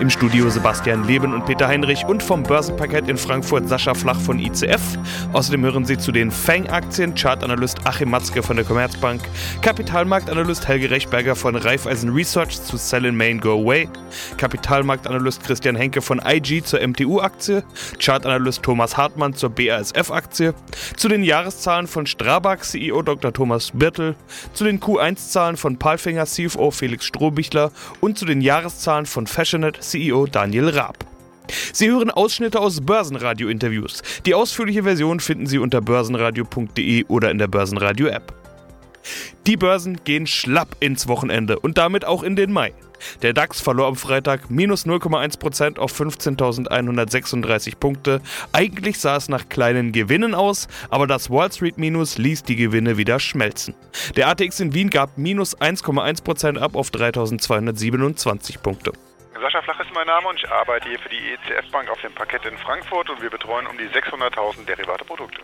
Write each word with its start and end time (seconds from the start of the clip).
Im 0.00 0.10
Studio 0.10 0.50
Sebastian 0.50 1.06
Leben 1.06 1.32
und 1.32 1.46
Peter 1.46 1.68
Heinrich 1.68 2.04
und 2.04 2.22
vom 2.22 2.42
Börsenparkett 2.42 3.08
in 3.08 3.16
Frankfurt 3.16 3.68
Sascha 3.68 3.94
Flach 3.94 4.18
von 4.18 4.38
ICF. 4.38 4.80
Außerdem 5.32 5.64
hören 5.64 5.84
Sie 5.84 5.96
zu 5.96 6.12
den 6.12 6.30
Fang-Aktien 6.30 7.14
Chartanalyst 7.14 7.86
Achim 7.86 8.10
Matzke 8.10 8.42
von 8.42 8.56
der 8.56 8.64
Commerzbank, 8.64 9.22
Kapitalmarktanalyst 9.62 10.68
Helge 10.68 10.90
Rechberger 10.90 11.34
von 11.34 11.56
Raiffeisen 11.56 12.10
Research 12.10 12.60
zu 12.62 12.76
Sell 12.76 13.06
in 13.06 13.16
Main 13.16 13.40
Go 13.40 13.62
Away, 13.62 13.88
Kapitalmarktanalyst 14.36 15.42
Christian 15.44 15.76
Henke 15.76 16.02
von 16.02 16.20
IG 16.24 16.62
zur 16.62 16.86
MTU-Aktie, 16.86 17.62
Chartanalyst 17.98 18.62
Thomas 18.62 18.96
Hartmann 18.96 19.34
zur 19.34 19.50
BASF-Aktie, 19.50 20.54
zu 20.96 21.08
den 21.08 21.24
Jahreszahlen 21.24 21.86
von 21.86 22.06
Strabag 22.06 22.64
CEO 22.64 23.02
Dr. 23.02 23.32
Thomas 23.32 23.70
Birtel, 23.72 24.16
zu 24.52 24.64
den 24.64 24.80
Q1-Zahlen 24.80 25.56
von 25.56 25.78
Palfinger 25.78 26.26
CFO 26.26 26.70
Felix 26.70 27.06
Strohbichler 27.06 27.70
und 28.00 28.18
zu 28.18 28.24
den 28.24 28.40
Jahreszahlen 28.40 29.06
von 29.06 29.26
Fashion 29.26 29.61
CEO 29.70 30.26
Daniel 30.26 30.70
Raab. 30.70 31.04
Sie 31.72 31.88
hören 31.88 32.10
Ausschnitte 32.10 32.60
aus 32.60 32.80
Börsenradio-Interviews. 32.80 34.02
Die 34.26 34.34
ausführliche 34.34 34.82
Version 34.82 35.20
finden 35.20 35.46
Sie 35.46 35.58
unter 35.58 35.80
börsenradio.de 35.80 37.04
oder 37.06 37.30
in 37.30 37.38
der 37.38 37.48
Börsenradio-App. 37.48 38.34
Die 39.46 39.56
Börsen 39.56 40.00
gehen 40.04 40.26
schlapp 40.26 40.76
ins 40.80 41.08
Wochenende 41.08 41.58
und 41.58 41.78
damit 41.78 42.04
auch 42.04 42.22
in 42.22 42.36
den 42.36 42.52
Mai. 42.52 42.72
Der 43.22 43.32
DAX 43.32 43.60
verlor 43.60 43.88
am 43.88 43.96
Freitag 43.96 44.50
minus 44.50 44.86
0,1% 44.86 45.78
auf 45.78 45.98
15.136 45.98 47.76
Punkte. 47.76 48.20
Eigentlich 48.52 49.00
sah 49.00 49.16
es 49.16 49.28
nach 49.28 49.48
kleinen 49.48 49.90
Gewinnen 49.90 50.34
aus, 50.34 50.68
aber 50.88 51.08
das 51.08 51.28
Wall 51.28 51.50
Street 51.52 51.78
Minus 51.78 52.18
ließ 52.18 52.44
die 52.44 52.56
Gewinne 52.56 52.96
wieder 52.96 53.18
schmelzen. 53.18 53.74
Der 54.16 54.28
ATX 54.28 54.60
in 54.60 54.74
Wien 54.74 54.90
gab 54.90 55.18
minus 55.18 55.56
1,1% 55.58 56.58
ab 56.58 56.76
auf 56.76 56.90
3.227 56.90 58.60
Punkte. 58.60 58.92
Sascha 59.42 59.60
Flach 59.60 59.80
ist 59.80 59.92
mein 59.92 60.06
Name 60.06 60.28
und 60.28 60.36
ich 60.36 60.48
arbeite 60.48 60.88
hier 60.88 61.00
für 61.00 61.08
die 61.08 61.18
ECF 61.18 61.68
Bank 61.72 61.90
auf 61.90 62.00
dem 62.00 62.12
Parkett 62.12 62.44
in 62.46 62.56
Frankfurt 62.58 63.10
und 63.10 63.20
wir 63.20 63.28
betreuen 63.28 63.66
um 63.66 63.76
die 63.76 63.88
600.000 63.88 64.66
derivate 64.66 65.04
Produkte. 65.04 65.40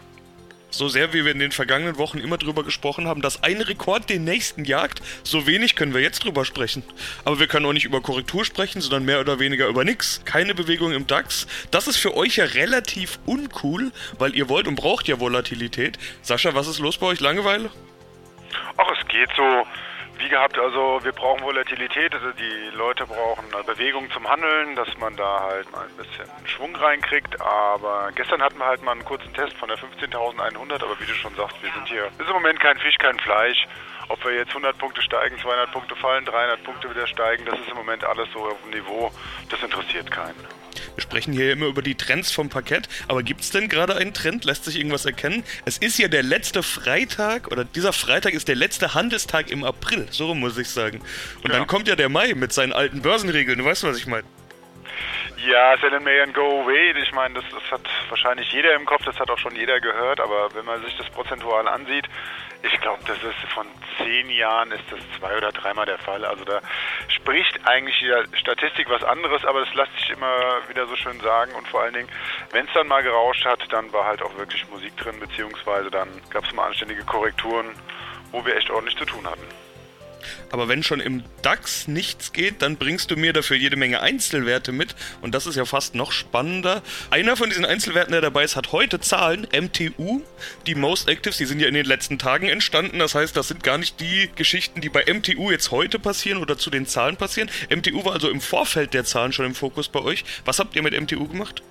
So 0.70 0.86
sehr 0.86 1.12
wie 1.12 1.24
wir 1.24 1.32
in 1.32 1.40
den 1.40 1.50
vergangenen 1.50 1.98
Wochen 1.98 2.18
immer 2.18 2.38
drüber 2.38 2.62
gesprochen 2.62 3.08
haben, 3.08 3.22
dass 3.22 3.42
ein 3.42 3.60
Rekord 3.60 4.08
den 4.08 4.22
nächsten 4.22 4.64
jagt, 4.64 5.02
so 5.24 5.48
wenig 5.48 5.74
können 5.74 5.94
wir 5.94 6.00
jetzt 6.00 6.22
drüber 6.22 6.44
sprechen. 6.44 6.84
Aber 7.24 7.40
wir 7.40 7.48
können 7.48 7.66
auch 7.66 7.72
nicht 7.72 7.86
über 7.86 8.00
Korrektur 8.00 8.44
sprechen, 8.44 8.80
sondern 8.80 9.04
mehr 9.04 9.18
oder 9.18 9.40
weniger 9.40 9.66
über 9.66 9.82
nichts. 9.82 10.22
Keine 10.24 10.54
Bewegung 10.54 10.92
im 10.92 11.08
DAX. 11.08 11.48
Das 11.72 11.88
ist 11.88 11.96
für 11.96 12.16
euch 12.16 12.36
ja 12.36 12.44
relativ 12.44 13.18
uncool, 13.26 13.90
weil 14.16 14.36
ihr 14.36 14.48
wollt 14.48 14.68
und 14.68 14.76
braucht 14.76 15.08
ja 15.08 15.18
Volatilität. 15.18 15.98
Sascha, 16.22 16.54
was 16.54 16.68
ist 16.68 16.78
los 16.78 16.98
bei 16.98 17.06
euch? 17.06 17.18
Langeweile? 17.18 17.68
Ach, 18.76 18.92
es 18.96 19.08
geht 19.08 19.30
so. 19.36 19.66
Wie 20.18 20.28
gehabt, 20.28 20.58
also 20.58 21.00
wir 21.02 21.12
brauchen 21.12 21.42
Volatilität, 21.42 22.12
also 22.12 22.32
die 22.32 22.76
Leute 22.76 23.06
brauchen 23.06 23.44
Bewegung 23.66 24.10
zum 24.10 24.28
Handeln, 24.28 24.74
dass 24.74 24.88
man 24.98 25.14
da 25.16 25.42
halt 25.42 25.70
mal 25.70 25.82
ein 25.86 25.96
bisschen 25.96 26.26
Schwung 26.44 26.74
reinkriegt. 26.74 27.40
Aber 27.40 28.10
gestern 28.14 28.42
hatten 28.42 28.58
wir 28.58 28.66
halt 28.66 28.82
mal 28.82 28.92
einen 28.92 29.04
kurzen 29.04 29.32
Test 29.34 29.54
von 29.54 29.68
der 29.68 29.78
15.100, 29.78 30.82
aber 30.82 30.98
wie 30.98 31.06
du 31.06 31.14
schon 31.14 31.34
sagst, 31.34 31.62
wir 31.62 31.70
sind 31.70 31.86
hier, 31.86 32.06
ist 32.06 32.20
im 32.20 32.32
Moment 32.32 32.58
kein 32.58 32.78
Fisch, 32.78 32.96
kein 32.98 33.18
Fleisch. 33.20 33.66
Ob 34.08 34.24
wir 34.24 34.34
jetzt 34.34 34.50
100 34.50 34.76
Punkte 34.78 35.02
steigen, 35.02 35.38
200 35.38 35.70
Punkte 35.72 35.94
fallen, 35.96 36.24
300 36.24 36.64
Punkte 36.64 36.90
wieder 36.90 37.06
steigen, 37.06 37.44
das 37.44 37.58
ist 37.60 37.68
im 37.68 37.76
Moment 37.76 38.04
alles 38.04 38.28
so 38.32 38.40
auf 38.40 38.56
dem 38.62 38.70
Niveau, 38.70 39.12
das 39.50 39.62
interessiert 39.62 40.10
keinen. 40.10 40.36
Wir 40.94 41.02
sprechen 41.02 41.32
hier 41.32 41.52
immer 41.52 41.66
über 41.66 41.82
die 41.82 41.94
Trends 41.94 42.32
vom 42.32 42.48
Parkett, 42.48 42.88
aber 43.06 43.22
gibt 43.22 43.42
es 43.42 43.50
denn 43.50 43.68
gerade 43.68 43.96
einen 43.96 44.14
Trend? 44.14 44.44
Lässt 44.44 44.64
sich 44.64 44.76
irgendwas 44.76 45.06
erkennen? 45.06 45.44
Es 45.64 45.78
ist 45.78 45.98
ja 45.98 46.08
der 46.08 46.22
letzte 46.22 46.62
Freitag 46.62 47.52
oder 47.52 47.64
dieser 47.64 47.92
Freitag 47.92 48.32
ist 48.32 48.48
der 48.48 48.56
letzte 48.56 48.94
Handelstag 48.94 49.50
im 49.50 49.64
April, 49.64 50.08
so 50.10 50.34
muss 50.34 50.56
ich 50.58 50.68
sagen. 50.68 51.00
Und 51.42 51.52
ja. 51.52 51.58
dann 51.58 51.66
kommt 51.66 51.88
ja 51.88 51.96
der 51.96 52.08
Mai 52.08 52.34
mit 52.34 52.52
seinen 52.52 52.72
alten 52.72 53.02
Börsenregeln, 53.02 53.58
du 53.58 53.64
weißt, 53.64 53.84
was 53.84 53.98
ich 53.98 54.06
meine. 54.06 54.24
Ja, 55.46 55.76
Sell 55.78 55.92
in 55.92 56.02
May 56.02 56.20
and 56.20 56.34
Go 56.34 56.62
Away, 56.62 57.00
ich 57.00 57.12
meine, 57.12 57.34
das, 57.34 57.44
das 57.52 57.70
hat 57.70 57.88
wahrscheinlich 58.08 58.50
jeder 58.52 58.74
im 58.74 58.84
Kopf, 58.84 59.04
das 59.04 59.18
hat 59.20 59.30
auch 59.30 59.38
schon 59.38 59.54
jeder 59.54 59.80
gehört, 59.80 60.20
aber 60.20 60.52
wenn 60.54 60.64
man 60.64 60.82
sich 60.82 60.96
das 60.96 61.08
prozentual 61.10 61.68
ansieht, 61.68 62.08
ich 62.62 62.80
glaube, 62.80 63.02
das 63.06 63.18
ist 63.18 63.52
von 63.52 63.66
zehn 63.98 64.30
Jahren 64.30 64.72
ist 64.72 64.84
das 64.90 65.00
zwei 65.18 65.36
oder 65.36 65.52
dreimal 65.52 65.86
der 65.86 65.98
Fall. 65.98 66.24
Also 66.24 66.44
da 66.44 66.60
spricht 67.08 67.58
eigentlich 67.64 67.98
die 67.98 68.36
Statistik 68.38 68.88
was 68.88 69.04
anderes, 69.04 69.44
aber 69.44 69.60
das 69.60 69.74
lässt 69.74 69.92
sich 69.98 70.10
immer 70.10 70.60
wieder 70.68 70.86
so 70.86 70.96
schön 70.96 71.20
sagen 71.20 71.54
und 71.54 71.68
vor 71.68 71.82
allen 71.82 71.94
Dingen, 71.94 72.08
wenn 72.52 72.66
es 72.66 72.72
dann 72.72 72.88
mal 72.88 73.02
gerauscht 73.02 73.44
hat, 73.44 73.60
dann 73.72 73.92
war 73.92 74.06
halt 74.06 74.22
auch 74.22 74.36
wirklich 74.36 74.68
Musik 74.70 74.96
drin, 74.96 75.20
beziehungsweise 75.20 75.90
dann 75.90 76.08
gab 76.30 76.44
es 76.44 76.52
mal 76.52 76.66
anständige 76.66 77.04
Korrekturen, 77.04 77.74
wo 78.32 78.44
wir 78.44 78.56
echt 78.56 78.70
ordentlich 78.70 78.96
zu 78.96 79.04
tun 79.04 79.26
hatten. 79.26 79.46
Aber 80.50 80.68
wenn 80.68 80.82
schon 80.82 81.00
im 81.00 81.22
DAX 81.42 81.88
nichts 81.88 82.32
geht, 82.32 82.62
dann 82.62 82.76
bringst 82.76 83.10
du 83.10 83.16
mir 83.16 83.32
dafür 83.32 83.56
jede 83.56 83.76
Menge 83.76 84.00
Einzelwerte 84.00 84.72
mit. 84.72 84.94
Und 85.20 85.34
das 85.34 85.46
ist 85.46 85.56
ja 85.56 85.64
fast 85.64 85.94
noch 85.94 86.12
spannender. 86.12 86.82
Einer 87.10 87.36
von 87.36 87.48
diesen 87.50 87.64
Einzelwerten, 87.64 88.12
der 88.12 88.20
dabei 88.20 88.44
ist, 88.44 88.56
hat 88.56 88.72
heute 88.72 89.00
Zahlen. 89.00 89.46
MTU, 89.52 90.22
die 90.66 90.74
Most 90.74 91.08
Actives, 91.08 91.38
die 91.38 91.46
sind 91.46 91.60
ja 91.60 91.68
in 91.68 91.74
den 91.74 91.86
letzten 91.86 92.18
Tagen 92.18 92.48
entstanden. 92.48 92.98
Das 92.98 93.14
heißt, 93.14 93.36
das 93.36 93.48
sind 93.48 93.62
gar 93.62 93.78
nicht 93.78 94.00
die 94.00 94.30
Geschichten, 94.34 94.80
die 94.80 94.88
bei 94.88 95.04
MTU 95.12 95.50
jetzt 95.50 95.70
heute 95.70 95.98
passieren 95.98 96.38
oder 96.38 96.58
zu 96.58 96.70
den 96.70 96.86
Zahlen 96.86 97.16
passieren. 97.16 97.50
MTU 97.74 98.04
war 98.04 98.12
also 98.12 98.30
im 98.30 98.40
Vorfeld 98.40 98.94
der 98.94 99.04
Zahlen 99.04 99.32
schon 99.32 99.46
im 99.46 99.54
Fokus 99.54 99.88
bei 99.88 100.00
euch. 100.00 100.24
Was 100.44 100.58
habt 100.58 100.76
ihr 100.76 100.82
mit 100.82 100.98
MTU 100.98 101.26
gemacht? 101.28 101.62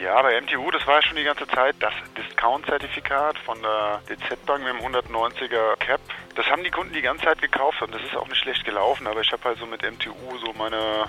Ja, 0.00 0.22
bei 0.22 0.40
MTU, 0.40 0.70
das 0.70 0.86
war 0.86 0.96
ja 0.96 1.02
schon 1.02 1.16
die 1.16 1.24
ganze 1.24 1.46
Zeit 1.48 1.74
das 1.80 1.92
Discount-Zertifikat 2.16 3.36
von 3.40 3.60
der 3.60 4.00
DZ 4.06 4.46
Bank 4.46 4.62
mit 4.62 4.72
dem 4.72 4.80
190er 4.80 5.76
Cap. 5.78 6.00
Das 6.36 6.46
haben 6.46 6.62
die 6.62 6.70
Kunden 6.70 6.92
die 6.92 7.02
ganze 7.02 7.24
Zeit 7.24 7.42
gekauft 7.42 7.82
und 7.82 7.92
das 7.92 8.00
ist 8.02 8.14
auch 8.14 8.28
nicht 8.28 8.38
schlecht 8.38 8.64
gelaufen, 8.64 9.08
aber 9.08 9.22
ich 9.22 9.32
habe 9.32 9.42
halt 9.42 9.58
so 9.58 9.66
mit 9.66 9.82
MTU 9.82 10.38
so 10.38 10.52
meine, 10.52 11.06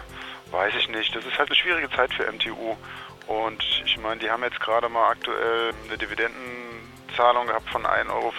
weiß 0.49 0.73
ich 0.75 0.89
nicht, 0.89 1.15
das 1.15 1.23
ist 1.23 1.37
halt 1.37 1.49
eine 1.49 1.55
schwierige 1.55 1.91
Zeit 1.91 2.11
für 2.15 2.31
MTU. 2.31 2.75
Und 3.27 3.63
ich 3.85 3.95
meine, 3.99 4.19
die 4.19 4.31
haben 4.31 4.41
jetzt 4.41 4.59
gerade 4.59 4.89
mal 4.89 5.11
aktuell 5.11 5.71
eine 5.87 5.97
Dividenden 5.99 6.58
Zahlung 7.19 7.47
gehabt 7.47 7.69
von 7.69 7.83
1,25 7.83 8.09
Euro. 8.09 8.31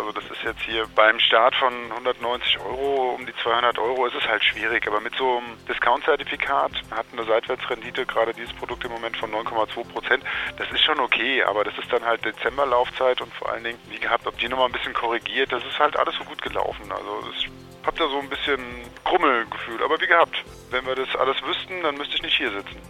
Also 0.00 0.12
das 0.12 0.24
ist 0.24 0.42
jetzt 0.42 0.60
hier 0.62 0.84
beim 0.96 1.20
Start 1.20 1.54
von 1.54 1.72
190 1.92 2.58
Euro 2.58 3.14
um 3.14 3.24
die 3.24 3.34
200 3.36 3.78
Euro 3.78 4.06
ist 4.06 4.16
es 4.16 4.26
halt 4.26 4.42
schwierig. 4.42 4.88
Aber 4.88 5.00
mit 5.00 5.14
so 5.14 5.38
einem 5.38 5.56
Discount-Zertifikat 5.68 6.72
hat 6.90 7.06
eine 7.12 7.22
Seitwärtsrendite 7.22 8.04
gerade 8.04 8.34
dieses 8.34 8.52
Produkt 8.54 8.84
im 8.84 8.90
Moment 8.90 9.16
von 9.16 9.30
9,2 9.30 9.84
Prozent. 9.92 10.24
Das 10.56 10.68
ist 10.72 10.82
schon 10.82 10.98
okay, 10.98 11.44
aber 11.44 11.62
das 11.62 11.78
ist 11.78 11.92
dann 11.92 12.04
halt 12.04 12.24
Dezemberlaufzeit 12.24 13.20
und 13.20 13.32
vor 13.34 13.52
allen 13.52 13.62
Dingen, 13.62 13.78
wie 13.88 14.00
gehabt, 14.00 14.26
ob 14.26 14.36
die 14.38 14.48
nochmal 14.48 14.66
ein 14.66 14.72
bisschen 14.72 14.94
korrigiert, 14.94 15.52
das 15.52 15.64
ist 15.64 15.78
halt 15.78 15.96
alles 15.96 16.16
so 16.16 16.24
gut 16.24 16.42
gelaufen. 16.42 16.90
Also 16.90 17.22
ich 17.38 17.48
habe 17.86 17.96
da 17.96 18.08
so 18.08 18.18
ein 18.18 18.28
bisschen 18.28 18.58
Krummelgefühl. 19.04 19.80
Aber 19.84 20.00
wie 20.00 20.08
gehabt, 20.08 20.36
wenn 20.70 20.84
wir 20.84 20.96
das 20.96 21.14
alles 21.14 21.40
wüssten, 21.44 21.80
dann 21.84 21.96
müsste 21.96 22.16
ich 22.16 22.22
nicht 22.22 22.36
hier 22.36 22.50
sitzen. 22.50 22.82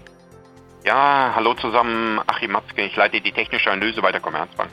Ja, 0.83 1.33
hallo 1.35 1.53
zusammen, 1.53 2.23
Achim 2.27 2.53
Matzke. 2.53 2.87
Ich 2.87 2.97
leite 2.97 3.21
die 3.21 3.33
technische 3.33 3.71
Analyse 3.71 4.01
bei 4.01 4.11
der 4.11 4.23
Commerzbank. 4.23 4.71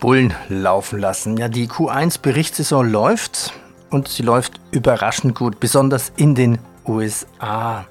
Bullen 0.00 0.32
laufen 0.48 0.98
lassen. 0.98 1.36
Ja, 1.36 1.48
die 1.48 1.68
Q1-Berichtssaison 1.68 2.90
läuft 2.90 3.52
und 3.90 4.08
sie 4.08 4.22
läuft 4.22 4.58
überraschend 4.70 5.34
gut, 5.34 5.60
besonders 5.60 6.10
in 6.16 6.34
den 6.34 6.58
USA. 6.86 7.84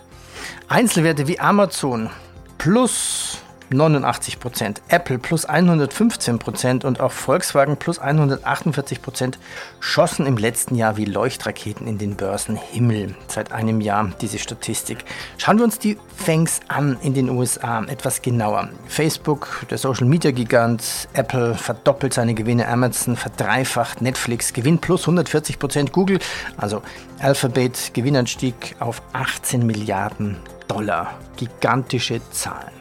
Einzelwerte 0.67 1.27
wie 1.27 1.39
Amazon 1.39 2.09
plus 2.57 3.28
89 3.69 4.39
Prozent, 4.39 4.81
Apple 4.87 5.19
plus 5.19 5.45
115 5.45 6.39
Prozent 6.39 6.85
und 6.85 6.99
auch 6.99 7.11
Volkswagen 7.11 7.77
plus 7.77 7.99
148 7.99 9.01
Prozent 9.01 9.39
schossen 9.79 10.25
im 10.25 10.37
letzten 10.37 10.75
Jahr 10.75 10.97
wie 10.97 11.05
Leuchtraketen 11.05 11.87
in 11.87 11.97
den 11.97 12.15
Börsenhimmel. 12.15 13.15
Seit 13.27 13.51
einem 13.51 13.81
Jahr 13.81 14.11
diese 14.21 14.39
Statistik. 14.39 15.05
Schauen 15.37 15.57
wir 15.57 15.65
uns 15.65 15.79
die 15.79 15.97
Fangs 16.15 16.61
an 16.67 16.97
in 17.01 17.13
den 17.13 17.29
USA 17.29 17.83
etwas 17.83 18.21
genauer. 18.21 18.69
Facebook, 18.87 19.65
der 19.69 19.77
Social 19.77 20.07
Media 20.07 20.31
Gigant, 20.31 21.07
Apple 21.13 21.55
verdoppelt 21.55 22.13
seine 22.13 22.33
Gewinne, 22.33 22.67
Amazon 22.67 23.15
verdreifacht, 23.15 24.01
Netflix 24.01 24.53
Gewinn 24.53 24.79
plus 24.79 25.01
140 25.01 25.59
Prozent, 25.59 25.91
Google, 25.91 26.19
also 26.57 26.81
Alphabet 27.19 27.91
Gewinnanstieg 27.93 28.75
auf 28.79 29.01
18 29.13 29.65
Milliarden 29.65 30.37
Dollar. 30.67 31.17
Gigantische 31.37 32.21
Zahlen. 32.31 32.78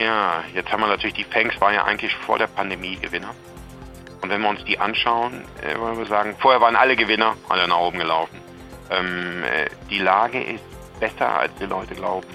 Ja, 0.00 0.42
jetzt 0.54 0.72
haben 0.72 0.80
wir 0.80 0.86
natürlich, 0.86 1.12
die 1.12 1.24
Fangs 1.24 1.60
war 1.60 1.74
ja 1.74 1.84
eigentlich 1.84 2.14
vor 2.16 2.38
der 2.38 2.46
Pandemie 2.46 2.96
Gewinner. 2.96 3.34
Und 4.22 4.30
wenn 4.30 4.40
wir 4.40 4.48
uns 4.48 4.64
die 4.64 4.78
anschauen, 4.78 5.44
äh, 5.60 5.78
wollen 5.78 5.98
wir 5.98 6.06
sagen, 6.06 6.34
vorher 6.38 6.62
waren 6.62 6.74
alle 6.74 6.96
Gewinner, 6.96 7.36
alle 7.50 7.68
nach 7.68 7.76
oben 7.76 7.98
gelaufen. 7.98 8.40
Ähm, 8.90 9.44
äh, 9.44 9.68
die 9.90 9.98
Lage 9.98 10.42
ist 10.42 10.64
besser, 11.00 11.28
als 11.28 11.54
die 11.56 11.66
Leute 11.66 11.94
glauben. 11.94 12.26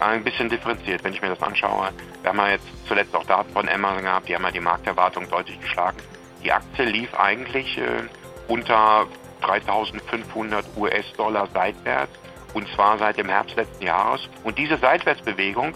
Ein 0.00 0.22
bisschen 0.22 0.50
differenziert, 0.50 1.02
wenn 1.02 1.14
ich 1.14 1.22
mir 1.22 1.30
das 1.30 1.42
anschaue. 1.42 1.88
Wir 2.20 2.28
haben 2.28 2.38
ja 2.38 2.50
jetzt 2.50 2.66
zuletzt 2.86 3.14
auch 3.14 3.24
Daten 3.24 3.50
von 3.54 3.70
Amazon 3.70 4.02
gehabt, 4.02 4.28
die 4.28 4.34
haben 4.34 4.44
ja 4.44 4.50
die 4.50 4.60
Markterwartung 4.60 5.30
deutlich 5.30 5.58
geschlagen. 5.62 5.96
Die 6.44 6.52
Aktie 6.52 6.84
lief 6.84 7.14
eigentlich 7.14 7.78
äh, 7.78 8.02
unter 8.48 9.06
3500 9.40 10.66
US-Dollar 10.76 11.48
seitwärts 11.54 12.12
und 12.52 12.68
zwar 12.74 12.98
seit 12.98 13.16
dem 13.16 13.30
Herbst 13.30 13.56
letzten 13.56 13.82
Jahres. 13.82 14.28
Und 14.44 14.58
diese 14.58 14.76
Seitwärtsbewegung, 14.76 15.74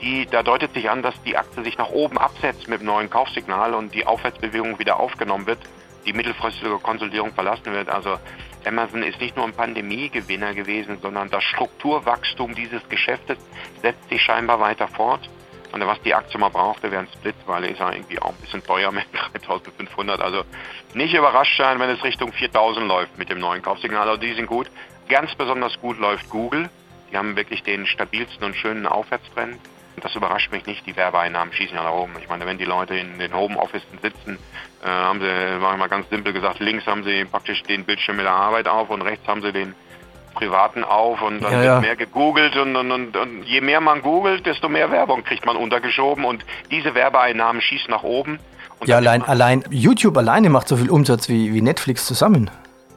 die, 0.00 0.26
da 0.26 0.42
deutet 0.42 0.74
sich 0.74 0.90
an, 0.90 1.02
dass 1.02 1.20
die 1.22 1.36
Aktie 1.36 1.64
sich 1.64 1.78
nach 1.78 1.90
oben 1.90 2.18
absetzt 2.18 2.68
mit 2.68 2.80
dem 2.80 2.86
neuen 2.86 3.10
Kaufsignal 3.10 3.74
und 3.74 3.94
die 3.94 4.06
Aufwärtsbewegung 4.06 4.78
wieder 4.78 5.00
aufgenommen 5.00 5.46
wird, 5.46 5.58
die 6.06 6.12
mittelfristige 6.12 6.78
Konsolidierung 6.78 7.32
verlassen 7.34 7.72
wird. 7.72 7.88
Also 7.88 8.18
Amazon 8.64 9.02
ist 9.02 9.20
nicht 9.20 9.36
nur 9.36 9.44
ein 9.44 9.52
Pandemiegewinner 9.52 10.54
gewesen, 10.54 10.98
sondern 11.00 11.30
das 11.30 11.44
Strukturwachstum 11.44 12.54
dieses 12.54 12.86
Geschäftes 12.88 13.38
setzt 13.82 14.08
sich 14.08 14.22
scheinbar 14.22 14.60
weiter 14.60 14.88
fort. 14.88 15.28
Und 15.72 15.86
was 15.86 16.00
die 16.02 16.14
Aktie 16.14 16.40
mal 16.40 16.48
brauchte, 16.48 16.90
wäre 16.90 17.02
ein 17.02 17.08
Split, 17.12 17.34
weil 17.46 17.64
ist 17.64 17.78
ja 17.78 17.92
irgendwie 17.92 18.20
auch 18.20 18.30
ein 18.30 18.40
bisschen 18.40 18.64
teuer 18.64 18.90
mit 18.90 19.04
3500. 19.46 20.20
Also 20.20 20.44
nicht 20.94 21.12
überrascht 21.12 21.58
sein, 21.58 21.78
wenn 21.78 21.90
es 21.90 22.02
Richtung 22.02 22.32
4000 22.32 22.86
läuft 22.86 23.18
mit 23.18 23.28
dem 23.28 23.38
neuen 23.38 23.62
Kaufsignal. 23.62 24.08
Also 24.08 24.20
die 24.20 24.32
sind 24.32 24.46
gut. 24.46 24.70
Ganz 25.08 25.34
besonders 25.34 25.78
gut 25.80 25.98
läuft 25.98 26.30
Google. 26.30 26.70
Die 27.10 27.16
haben 27.16 27.36
wirklich 27.36 27.62
den 27.62 27.86
stabilsten 27.86 28.44
und 28.44 28.56
schönen 28.56 28.86
Aufwärtstrend. 28.86 29.58
Das 30.00 30.14
überrascht 30.14 30.52
mich 30.52 30.66
nicht, 30.66 30.86
die 30.86 30.96
Werbeeinnahmen 30.96 31.52
schießen 31.52 31.76
ja 31.76 31.82
nach 31.82 31.92
oben. 31.92 32.12
Ich 32.20 32.28
meine, 32.28 32.46
wenn 32.46 32.58
die 32.58 32.64
Leute 32.64 32.94
in 32.94 33.18
den 33.18 33.34
Homeoffice 33.34 33.82
sitzen, 34.02 34.38
äh, 34.84 34.88
haben 34.88 35.20
sie, 35.20 35.26
machen 35.60 35.74
wir 35.74 35.76
mal 35.76 35.88
ganz 35.88 36.08
simpel 36.10 36.32
gesagt, 36.32 36.60
links 36.60 36.86
haben 36.86 37.04
sie 37.04 37.24
praktisch 37.24 37.62
den 37.64 37.84
Bildschirm 37.84 38.16
mit 38.16 38.26
der 38.26 38.32
Arbeit 38.32 38.68
auf 38.68 38.90
und 38.90 39.02
rechts 39.02 39.26
haben 39.26 39.42
sie 39.42 39.52
den 39.52 39.74
privaten 40.34 40.84
auf 40.84 41.20
und 41.20 41.42
dann 41.42 41.52
ja, 41.52 41.62
wird 41.62 41.80
mehr 41.80 41.96
gegoogelt 41.96 42.56
und, 42.56 42.76
und, 42.76 42.92
und, 42.92 43.16
und, 43.16 43.42
je 43.42 43.60
mehr 43.60 43.80
man 43.80 44.02
googelt, 44.02 44.46
desto 44.46 44.68
mehr 44.68 44.90
Werbung 44.90 45.24
kriegt 45.24 45.44
man 45.44 45.56
untergeschoben 45.56 46.24
und 46.24 46.44
diese 46.70 46.94
Werbeeinnahmen 46.94 47.60
schießen 47.60 47.90
nach 47.90 48.04
oben. 48.04 48.38
ja, 48.84 48.96
allein, 48.96 49.22
allein 49.22 49.64
YouTube 49.70 50.16
alleine 50.16 50.48
macht 50.48 50.68
so 50.68 50.76
viel 50.76 50.90
Umsatz 50.90 51.28
wie, 51.28 51.52
wie 51.52 51.60
Netflix 51.60 52.06
zusammen. 52.06 52.50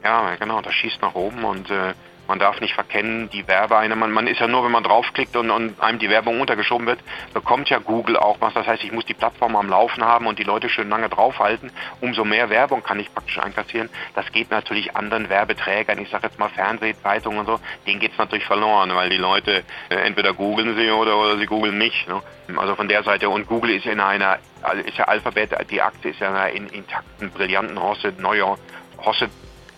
Ja, 0.04 0.34
genau, 0.36 0.60
das 0.60 0.74
schießt 0.74 1.02
nach 1.02 1.14
oben 1.14 1.44
und 1.44 1.70
äh, 1.70 1.94
man 2.28 2.38
darf 2.38 2.60
nicht 2.60 2.74
verkennen, 2.74 3.28
die 3.30 3.46
Werbeeinnahmen, 3.46 4.12
man 4.12 4.26
ist 4.26 4.40
ja 4.40 4.46
nur, 4.46 4.64
wenn 4.64 4.72
man 4.72 4.84
draufklickt 4.84 5.36
und, 5.36 5.50
und 5.50 5.80
einem 5.80 5.98
die 5.98 6.08
Werbung 6.08 6.40
untergeschoben 6.40 6.86
wird, 6.86 7.00
bekommt 7.34 7.68
ja 7.68 7.78
Google 7.78 8.16
auch 8.16 8.40
was. 8.40 8.54
Das 8.54 8.66
heißt, 8.66 8.84
ich 8.84 8.92
muss 8.92 9.04
die 9.04 9.14
Plattform 9.14 9.56
am 9.56 9.68
Laufen 9.68 10.04
haben 10.04 10.26
und 10.26 10.38
die 10.38 10.44
Leute 10.44 10.68
schön 10.68 10.88
lange 10.88 11.08
draufhalten. 11.08 11.70
Umso 12.00 12.24
mehr 12.24 12.50
Werbung 12.50 12.82
kann 12.82 13.00
ich 13.00 13.12
praktisch 13.12 13.38
einkassieren. 13.38 13.88
Das 14.14 14.30
geht 14.32 14.50
natürlich 14.50 14.96
anderen 14.96 15.28
Werbeträgern, 15.28 15.98
ich 15.98 16.10
sage 16.10 16.28
jetzt 16.28 16.38
mal 16.38 16.48
Fernsehzeitungen 16.48 17.40
und 17.40 17.46
so, 17.46 17.60
denen 17.86 18.00
geht 18.00 18.12
es 18.12 18.18
natürlich 18.18 18.46
verloren, 18.46 18.94
weil 18.94 19.10
die 19.10 19.16
Leute 19.16 19.64
äh, 19.88 19.94
entweder 19.96 20.32
googeln 20.32 20.76
sie 20.76 20.90
oder, 20.90 21.16
oder 21.16 21.38
sie 21.38 21.46
googeln 21.46 21.76
mich. 21.76 22.06
Ne? 22.06 22.22
Also 22.56 22.74
von 22.74 22.88
der 22.88 23.02
Seite 23.02 23.28
und 23.28 23.46
Google 23.46 23.70
ist 23.70 23.86
in 23.86 24.00
einer, 24.00 24.38
ist 24.84 24.98
ja 24.98 25.04
Alphabet, 25.04 25.50
die 25.70 25.80
Aktie 25.80 26.10
ist 26.10 26.20
ja 26.20 26.28
in 26.28 26.36
einer 26.36 26.72
intakten, 26.72 27.30
brillanten 27.30 27.80
Hosse, 27.80 28.12
neue 28.18 28.56
Hosse 28.98 29.28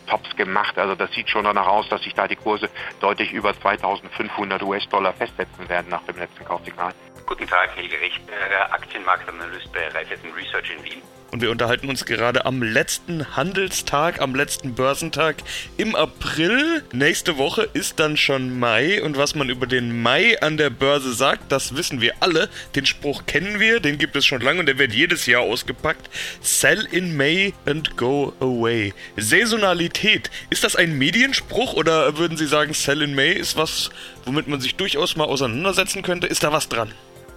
Tops 0.06 0.34
gemacht. 0.36 0.78
Also 0.78 0.94
das 0.94 1.10
sieht 1.12 1.28
schon 1.28 1.44
danach 1.44 1.66
aus, 1.66 1.88
dass 1.88 2.02
sich 2.02 2.14
da 2.14 2.28
die 2.28 2.36
Kurse 2.36 2.68
deutlich 3.00 3.32
über 3.32 3.58
2500 3.58 4.62
US-Dollar 4.62 5.12
festsetzen 5.12 5.68
werden 5.68 5.88
nach 5.90 6.02
dem 6.02 6.18
letzten 6.18 6.44
Kaufsignal. 6.44 6.92
Guten 7.26 7.46
Tag, 7.46 7.74
Helge 7.76 7.98
Richter, 8.00 8.34
Aktienmarktanalyst 8.70 9.72
bei 9.72 9.88
Raiffeisen 9.88 10.32
Research 10.32 10.70
in 10.76 10.84
Wien. 10.84 11.02
Und 11.34 11.40
wir 11.40 11.50
unterhalten 11.50 11.88
uns 11.88 12.04
gerade 12.04 12.46
am 12.46 12.62
letzten 12.62 13.36
Handelstag, 13.36 14.20
am 14.20 14.36
letzten 14.36 14.74
Börsentag 14.74 15.34
im 15.76 15.96
April. 15.96 16.84
Nächste 16.92 17.38
Woche 17.38 17.68
ist 17.72 17.98
dann 17.98 18.16
schon 18.16 18.60
Mai. 18.60 19.02
Und 19.02 19.16
was 19.16 19.34
man 19.34 19.48
über 19.50 19.66
den 19.66 20.00
Mai 20.00 20.40
an 20.40 20.58
der 20.58 20.70
Börse 20.70 21.12
sagt, 21.12 21.50
das 21.50 21.74
wissen 21.74 22.00
wir 22.00 22.14
alle. 22.20 22.48
Den 22.76 22.86
Spruch 22.86 23.26
kennen 23.26 23.58
wir, 23.58 23.80
den 23.80 23.98
gibt 23.98 24.14
es 24.14 24.24
schon 24.24 24.42
lange 24.42 24.60
und 24.60 24.66
der 24.66 24.78
wird 24.78 24.92
jedes 24.92 25.26
Jahr 25.26 25.42
ausgepackt. 25.42 26.08
Sell 26.40 26.86
in 26.92 27.16
May 27.16 27.52
and 27.66 27.96
go 27.96 28.32
away. 28.38 28.94
Saisonalität. 29.16 30.30
Ist 30.50 30.62
das 30.62 30.76
ein 30.76 30.96
Medienspruch 30.96 31.72
oder 31.72 32.16
würden 32.16 32.36
Sie 32.36 32.46
sagen, 32.46 32.74
Sell 32.74 33.02
in 33.02 33.16
May 33.16 33.32
ist 33.32 33.56
was, 33.56 33.90
womit 34.24 34.46
man 34.46 34.60
sich 34.60 34.76
durchaus 34.76 35.16
mal 35.16 35.24
auseinandersetzen 35.24 36.02
könnte? 36.02 36.28
Ist 36.28 36.44
da 36.44 36.52
was 36.52 36.68
dran? 36.68 36.92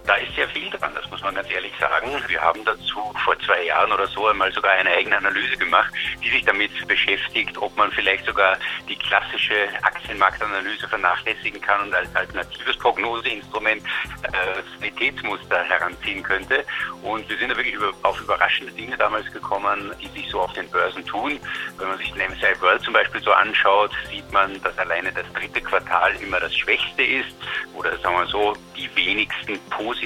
Da 0.08 0.14
ist 0.14 0.34
sehr 0.34 0.48
viel 0.48 0.70
dran, 0.70 0.90
das 0.94 1.08
muss 1.10 1.20
man 1.20 1.34
ganz 1.34 1.50
ehrlich 1.50 1.72
sagen. 1.78 2.10
Wir 2.28 2.40
haben 2.40 2.64
dazu 2.64 3.14
vor 3.22 3.38
zwei 3.40 3.64
Jahren 3.64 3.92
oder 3.92 4.06
so 4.06 4.26
einmal 4.26 4.50
sogar 4.50 4.72
eine 4.72 4.88
eigene 4.88 5.18
Analyse 5.18 5.58
gemacht, 5.58 5.92
die 6.24 6.30
sich 6.30 6.42
damit 6.46 6.70
beschäftigt, 6.88 7.58
ob 7.58 7.76
man 7.76 7.92
vielleicht 7.92 8.24
sogar 8.24 8.56
die 8.88 8.96
klassische 8.96 9.68
Aktienmarktanalyse 9.82 10.88
vernachlässigen 10.88 11.60
kann 11.60 11.82
und 11.82 11.94
als 11.94 12.08
alternatives 12.16 12.78
Prognoseinstrument 12.78 13.82
äh, 14.22 14.62
Sanitätsmuster 14.78 15.62
heranziehen 15.64 16.22
könnte. 16.22 16.64
Und 17.02 17.28
wir 17.28 17.36
sind 17.36 17.50
da 17.50 17.56
wirklich 17.58 17.74
über, 17.74 17.92
auf 18.02 18.18
überraschende 18.18 18.72
Dinge 18.72 18.96
damals 18.96 19.30
gekommen, 19.30 19.92
die 20.00 20.08
sich 20.18 20.30
so 20.30 20.40
auf 20.40 20.54
den 20.54 20.70
Börsen 20.70 21.04
tun. 21.04 21.38
Wenn 21.76 21.88
man 21.88 21.98
sich 21.98 22.10
den 22.14 22.30
MSCI 22.30 22.58
World 22.62 22.80
zum 22.80 22.94
Beispiel 22.94 23.20
so 23.20 23.32
anschaut, 23.32 23.90
sieht 24.10 24.32
man, 24.32 24.58
dass 24.62 24.78
alleine 24.78 25.12
das 25.12 25.30
dritte 25.34 25.60
Quartal 25.60 26.14
immer 26.22 26.40
das 26.40 26.56
schwächste 26.56 27.02
ist 27.02 27.36
oder 27.74 27.94
sagen 27.98 28.16
wir 28.16 28.26
so, 28.26 28.56
die 28.74 28.88
wenigsten 28.96 29.58
positiven 29.68 29.97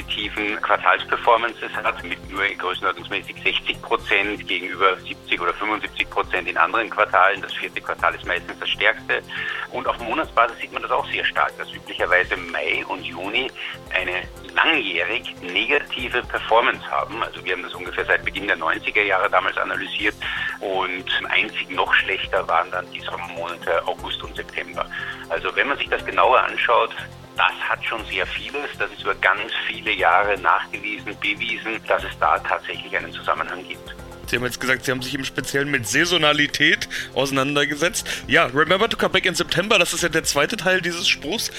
Quartalsperformances 0.63 1.71
hat, 1.75 2.03
mit 2.05 2.31
nur 2.31 2.43
größenordnungsmäßig 2.45 3.37
60 3.43 3.83
Prozent 3.83 4.49
gegenüber 4.49 4.97
70 4.97 5.41
oder 5.41 5.53
75 5.55 6.09
Prozent 6.09 6.49
in 6.49 6.57
anderen 6.57 6.89
Quartalen. 6.89 7.43
Das 7.43 7.53
vierte 7.55 7.81
Quartal 7.81 8.15
ist 8.15 8.27
meistens 8.27 8.59
das 8.59 8.69
stärkste. 8.71 9.23
Und 9.71 9.87
auf 9.87 9.99
Monatsbasis 9.99 10.59
sieht 10.59 10.73
man 10.73 10.83
das 10.83 10.91
auch 10.91 11.07
sehr 11.11 11.25
stark, 11.25 11.57
dass 11.59 11.73
üblicherweise 11.73 12.37
Mai 12.37 12.85
und 12.87 13.05
Juni 13.05 13.51
eine 13.95 14.23
langjährig 14.55 15.35
negative 15.43 16.23
Performance 16.23 16.85
haben. 16.91 17.23
Also 17.23 17.45
wir 17.45 17.53
haben 17.53 17.63
das 17.63 17.75
ungefähr 17.75 18.05
seit 18.05 18.25
Beginn 18.25 18.47
der 18.47 18.59
90er 18.59 19.03
Jahre 19.03 19.29
damals 19.31 19.57
analysiert 19.57 20.15
und 20.61 21.05
einzig 21.29 21.71
noch 21.71 21.93
schlechter 21.95 22.47
waren 22.49 22.71
dann 22.71 22.91
die 22.93 23.01
Sommermonate 23.01 23.87
August 23.87 24.23
und 24.23 24.37
September. 24.37 24.87
Also 25.29 25.55
wenn 25.57 25.69
man 25.69 25.79
sich 25.79 25.89
das 25.89 26.05
genauer 26.05 26.43
anschaut, 26.43 26.95
das 27.37 27.53
hat 27.69 27.85
schon 27.85 28.05
sehr 28.07 28.27
vieles. 28.27 28.71
Das 28.79 28.91
ist 28.91 29.03
über 29.03 29.15
ganz 29.17 29.53
viele 29.67 29.93
Jahre 29.93 30.39
nachgewiesen, 30.41 31.17
bewiesen, 31.21 31.81
dass 31.87 32.03
es 32.05 32.19
da 32.19 32.39
tatsächlich 32.39 32.97
einen 32.97 33.13
Zusammenhang 33.13 33.67
gibt. 33.67 33.95
Sie 34.27 34.37
haben 34.37 34.45
jetzt 34.45 34.61
gesagt, 34.61 34.85
Sie 34.85 34.91
haben 34.91 35.03
sich 35.03 35.15
im 35.15 35.25
Speziellen 35.25 35.71
mit 35.71 35.87
Saisonalität 35.87 36.89
auseinandergesetzt. 37.15 38.09
Ja, 38.27 38.47
Remember 38.47 38.89
to 38.89 38.97
Come 38.97 39.11
Back 39.11 39.27
in 39.27 39.35
September, 39.35 39.79
das 39.79 39.93
ist 39.93 40.03
ja 40.03 40.09
der 40.09 40.25
zweite 40.25 40.57
Teil 40.57 40.81
dieses 40.81 41.07
Spruchs. 41.07 41.51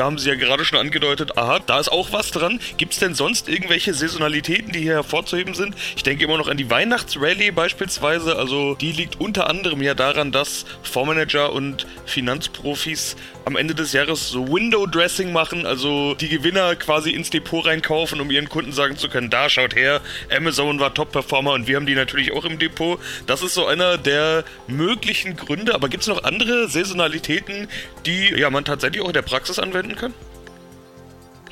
Da 0.00 0.06
haben 0.06 0.16
Sie 0.16 0.30
ja 0.30 0.34
gerade 0.34 0.64
schon 0.64 0.78
angedeutet, 0.78 1.36
aha, 1.36 1.58
da 1.58 1.78
ist 1.78 1.92
auch 1.92 2.10
was 2.10 2.30
dran. 2.30 2.58
Gibt 2.78 2.94
es 2.94 3.00
denn 3.00 3.14
sonst 3.14 3.50
irgendwelche 3.50 3.92
Saisonalitäten, 3.92 4.72
die 4.72 4.80
hier 4.80 4.94
hervorzuheben 4.94 5.52
sind? 5.52 5.74
Ich 5.94 6.02
denke 6.02 6.24
immer 6.24 6.38
noch 6.38 6.48
an 6.48 6.56
die 6.56 6.70
Weihnachtsrallye 6.70 7.50
beispielsweise. 7.50 8.36
Also 8.36 8.76
die 8.76 8.92
liegt 8.92 9.20
unter 9.20 9.46
anderem 9.50 9.82
ja 9.82 9.92
daran, 9.92 10.32
dass 10.32 10.64
Fondsmanager 10.84 11.52
und 11.52 11.86
Finanzprofis 12.06 13.16
am 13.44 13.56
Ende 13.56 13.74
des 13.74 13.92
Jahres 13.92 14.30
so 14.30 14.48
Window-Dressing 14.48 15.32
machen, 15.32 15.66
also 15.66 16.14
die 16.14 16.28
Gewinner 16.28 16.76
quasi 16.76 17.10
ins 17.10 17.30
Depot 17.30 17.66
reinkaufen, 17.66 18.20
um 18.20 18.30
ihren 18.30 18.48
Kunden 18.48 18.72
sagen 18.72 18.96
zu 18.96 19.08
können, 19.08 19.30
da 19.30 19.48
schaut 19.48 19.74
her, 19.74 20.00
Amazon 20.34 20.78
war 20.78 20.94
Top-Performer 20.94 21.52
und 21.52 21.66
wir 21.66 21.76
haben 21.76 21.86
die 21.86 21.94
natürlich 21.94 22.32
auch 22.32 22.44
im 22.44 22.58
Depot. 22.58 23.00
Das 23.26 23.42
ist 23.42 23.54
so 23.54 23.66
einer 23.66 23.98
der 23.98 24.44
möglichen 24.66 25.36
Gründe, 25.36 25.74
aber 25.74 25.88
gibt 25.88 26.02
es 26.02 26.08
noch 26.08 26.24
andere 26.24 26.68
Saisonalitäten, 26.68 27.68
die 28.06 28.30
ja 28.36 28.50
man 28.50 28.64
tatsächlich 28.64 29.02
auch 29.02 29.08
in 29.08 29.14
der 29.14 29.22
Praxis 29.22 29.58
anwenden 29.90 29.96
kann? 29.96 30.14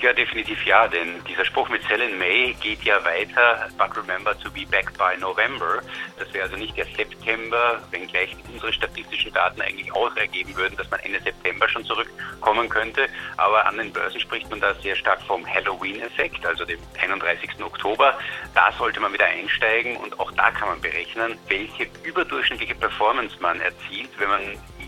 Ja, 0.00 0.12
definitiv 0.12 0.64
ja, 0.64 0.86
denn 0.86 1.24
dieser 1.24 1.44
Spruch 1.44 1.68
mit 1.70 1.82
Sell 1.88 2.00
in 2.00 2.16
May 2.20 2.54
geht 2.60 2.84
ja 2.84 3.04
weiter, 3.04 3.68
but 3.76 3.96
remember 3.96 4.38
to 4.38 4.48
be 4.48 4.64
back 4.70 4.96
by 4.96 5.18
November. 5.18 5.82
Das 6.16 6.32
wäre 6.32 6.44
also 6.44 6.56
nicht 6.56 6.76
der 6.76 6.84
September, 6.84 7.82
wenngleich 7.90 8.36
unsere 8.48 8.72
statistischen 8.72 9.32
Daten 9.32 9.60
eigentlich 9.60 9.92
auch 9.92 10.14
ergeben 10.14 10.54
würden, 10.54 10.76
dass 10.76 10.88
man 10.88 11.00
Ende 11.00 11.20
September 11.20 11.68
schon 11.68 11.84
zurückkommen 11.84 12.68
könnte. 12.68 13.08
Aber 13.38 13.66
an 13.66 13.76
den 13.76 13.92
Börsen 13.92 14.20
spricht 14.20 14.48
man 14.50 14.60
da 14.60 14.72
sehr 14.76 14.94
stark 14.94 15.20
vom 15.22 15.44
Halloween-Effekt, 15.44 16.46
also 16.46 16.64
dem 16.64 16.78
31. 17.02 17.60
Oktober. 17.60 18.16
Da 18.54 18.70
sollte 18.78 19.00
man 19.00 19.12
wieder 19.12 19.26
einsteigen 19.26 19.96
und 19.96 20.20
auch 20.20 20.30
da 20.30 20.52
kann 20.52 20.68
man 20.68 20.80
berechnen, 20.80 21.36
welche 21.48 21.88
überdurchschnittliche 22.04 22.76
Performance 22.76 23.34
man 23.40 23.60
erzielt, 23.60 24.10
wenn 24.18 24.28
man 24.28 24.42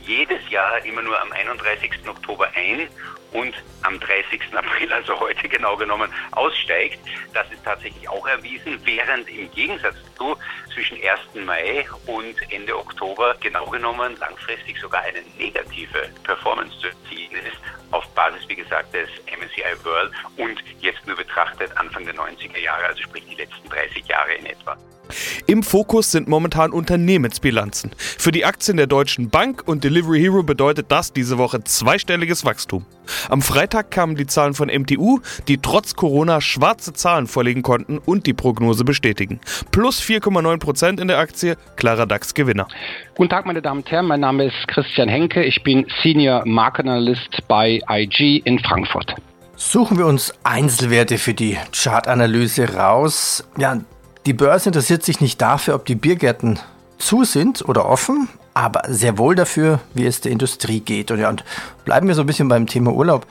jedes 0.07 0.49
Jahr 0.51 0.85
immer 0.85 1.03
nur 1.03 1.21
am 1.21 1.33
31. 1.33 1.91
Oktober 2.09 2.49
ein 2.55 2.89
und 3.33 3.55
am 3.83 3.99
30. 4.01 4.41
April, 4.55 4.93
also 4.93 5.19
heute 5.19 5.49
genau 5.49 5.77
genommen, 5.77 6.13
aussteigt. 6.33 6.99
Das 7.33 7.51
ist 7.53 7.65
tatsächlich 7.65 8.09
auch 8.09 8.27
erwiesen, 8.27 8.81
während 8.85 9.29
im 9.29 9.51
Gegensatz 9.53 9.97
zu 10.17 10.37
zwischen 10.75 10.99
1. 10.99 11.45
Mai 11.47 11.87
und 12.07 12.37
Ende 12.53 12.77
Oktober 12.77 13.37
genau 13.41 13.67
genommen 13.67 14.17
langfristig 14.19 14.79
sogar 14.81 15.03
eine 15.03 15.23
negative 15.39 16.11
Performance 16.25 16.79
zu 16.81 16.89
erzielen 16.89 17.47
ist, 17.47 17.59
auf 17.93 18.07
Basis, 18.15 18.49
wie 18.49 18.57
gesagt, 18.57 18.93
des 18.95 19.09
MSCI 19.27 19.85
World 19.85 20.13
und 20.37 20.63
jetzt 20.81 21.07
nur 21.07 21.17
betrachtet 21.17 21.77
Anfang 21.77 22.05
der 22.05 22.15
90er 22.15 22.59
Jahre, 22.59 22.87
also 22.87 23.03
sprich 23.03 23.25
die 23.27 23.37
letzten 23.37 23.69
30 23.69 24.07
Jahre 24.07 24.35
in 24.35 24.47
etwa. 24.47 24.77
Im 25.47 25.63
Fokus 25.63 26.11
sind 26.11 26.29
momentan 26.29 26.73
Unternehmensbilanzen. 26.73 27.91
Für 27.97 28.33
die 28.33 28.45
Aktien 28.45 28.77
der 28.77 28.87
Deutschen 28.87 29.31
Bank 29.31 29.63
und 29.67 29.85
Delivery 29.85 30.21
Hero 30.21 30.43
bedeutet 30.43 30.87
das 30.89 31.13
diese 31.13 31.39
Woche 31.39 31.63
zweistelliges 31.65 32.45
Wachstum. 32.45 32.85
Am 33.29 33.43
Freitag 33.43 33.91
kamen 33.91 34.17
die 34.17 34.27
Zahlen 34.27 34.55
von 34.55 34.69
MTU, 34.69 35.21
die 35.49 35.59
trotz 35.59 35.95
Corona 35.95 36.41
schwarze 36.41 36.93
Zahlen 36.93 37.27
vorlegen 37.27 37.63
konnten 37.63 37.99
und 37.99 38.27
die 38.27 38.35
Prognose 38.35 38.85
bestätigen. 38.85 39.41
Plus 39.73 40.01
4,9 40.01 40.59
Prozent 40.59 41.01
in 41.01 41.09
der 41.09 41.19
Aktie, 41.19 41.57
klarer 41.77 42.07
DAX-Gewinner. 42.07 42.69
Guten 43.15 43.31
Tag, 43.31 43.47
meine 43.47 43.63
Damen 43.63 43.81
und 43.81 43.91
Herren. 43.91 44.07
Mein 44.07 44.21
Name 44.21 44.47
ist 44.47 44.69
Christian 44.69 45.09
Henke. 45.09 45.43
Ich 45.43 45.63
bin 45.63 45.87
Senior 46.03 46.43
Market 46.47 46.87
Analyst 46.87 47.39
bei 47.49 47.81
IG 47.89 48.43
in 48.45 48.59
Frankfurt. 48.61 49.15
Suchen 49.57 49.99
wir 49.99 50.07
uns 50.07 50.33
Einzelwerte 50.43 51.19
für 51.19 51.35
die 51.35 51.59
Chartanalyse 51.73 52.75
raus. 52.75 53.45
Ja, 53.59 53.79
die 54.31 54.35
Börse 54.35 54.69
interessiert 54.69 55.03
sich 55.03 55.21
nicht 55.21 55.43
dafür, 55.43 55.75
ob 55.75 55.87
die 55.87 55.97
Biergärten 55.97 56.61
zu 56.99 57.25
sind 57.25 57.69
oder 57.69 57.87
offen, 57.87 58.29
aber 58.55 58.83
sehr 58.87 59.19
wohl 59.19 59.35
dafür, 59.35 59.81
wie 59.93 60.07
es 60.07 60.21
der 60.21 60.31
Industrie 60.31 60.79
geht. 60.79 61.11
Und, 61.11 61.19
ja, 61.19 61.29
und 61.29 61.43
bleiben 61.85 62.07
wir 62.07 62.15
so 62.15 62.21
ein 62.21 62.29
bisschen 62.29 62.47
beim 62.47 62.69
Thema 62.69 62.93
Urlaub. 62.93 63.27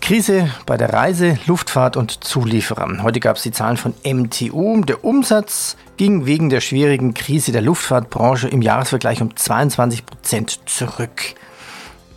Krise 0.00 0.50
bei 0.66 0.76
der 0.76 0.92
Reise, 0.92 1.38
Luftfahrt 1.46 1.96
und 1.96 2.24
Zulieferern. 2.24 3.04
Heute 3.04 3.20
gab 3.20 3.36
es 3.36 3.44
die 3.44 3.52
Zahlen 3.52 3.76
von 3.76 3.94
MTU. 4.04 4.80
Der 4.80 5.04
Umsatz 5.04 5.76
ging 5.96 6.26
wegen 6.26 6.50
der 6.50 6.60
schwierigen 6.60 7.14
Krise 7.14 7.52
der 7.52 7.62
Luftfahrtbranche 7.62 8.48
im 8.48 8.60
Jahresvergleich 8.60 9.22
um 9.22 9.36
22 9.36 10.04
Prozent 10.04 10.68
zurück. 10.68 11.36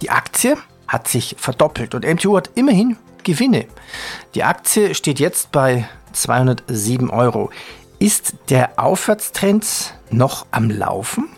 Die 0.01 0.09
Aktie 0.09 0.57
hat 0.87 1.07
sich 1.07 1.35
verdoppelt 1.37 1.93
und 1.93 2.03
MTU 2.03 2.35
hat 2.35 2.49
immerhin 2.55 2.97
Gewinne. 3.23 3.67
Die 4.33 4.43
Aktie 4.43 4.95
steht 4.95 5.19
jetzt 5.19 5.51
bei 5.51 5.87
207 6.13 7.11
Euro. 7.11 7.51
Ist 8.03 8.33
der 8.49 8.83
Aufwärtstrend 8.83 9.93
noch 10.11 10.45
am 10.51 10.69
Laufen? 10.69 11.29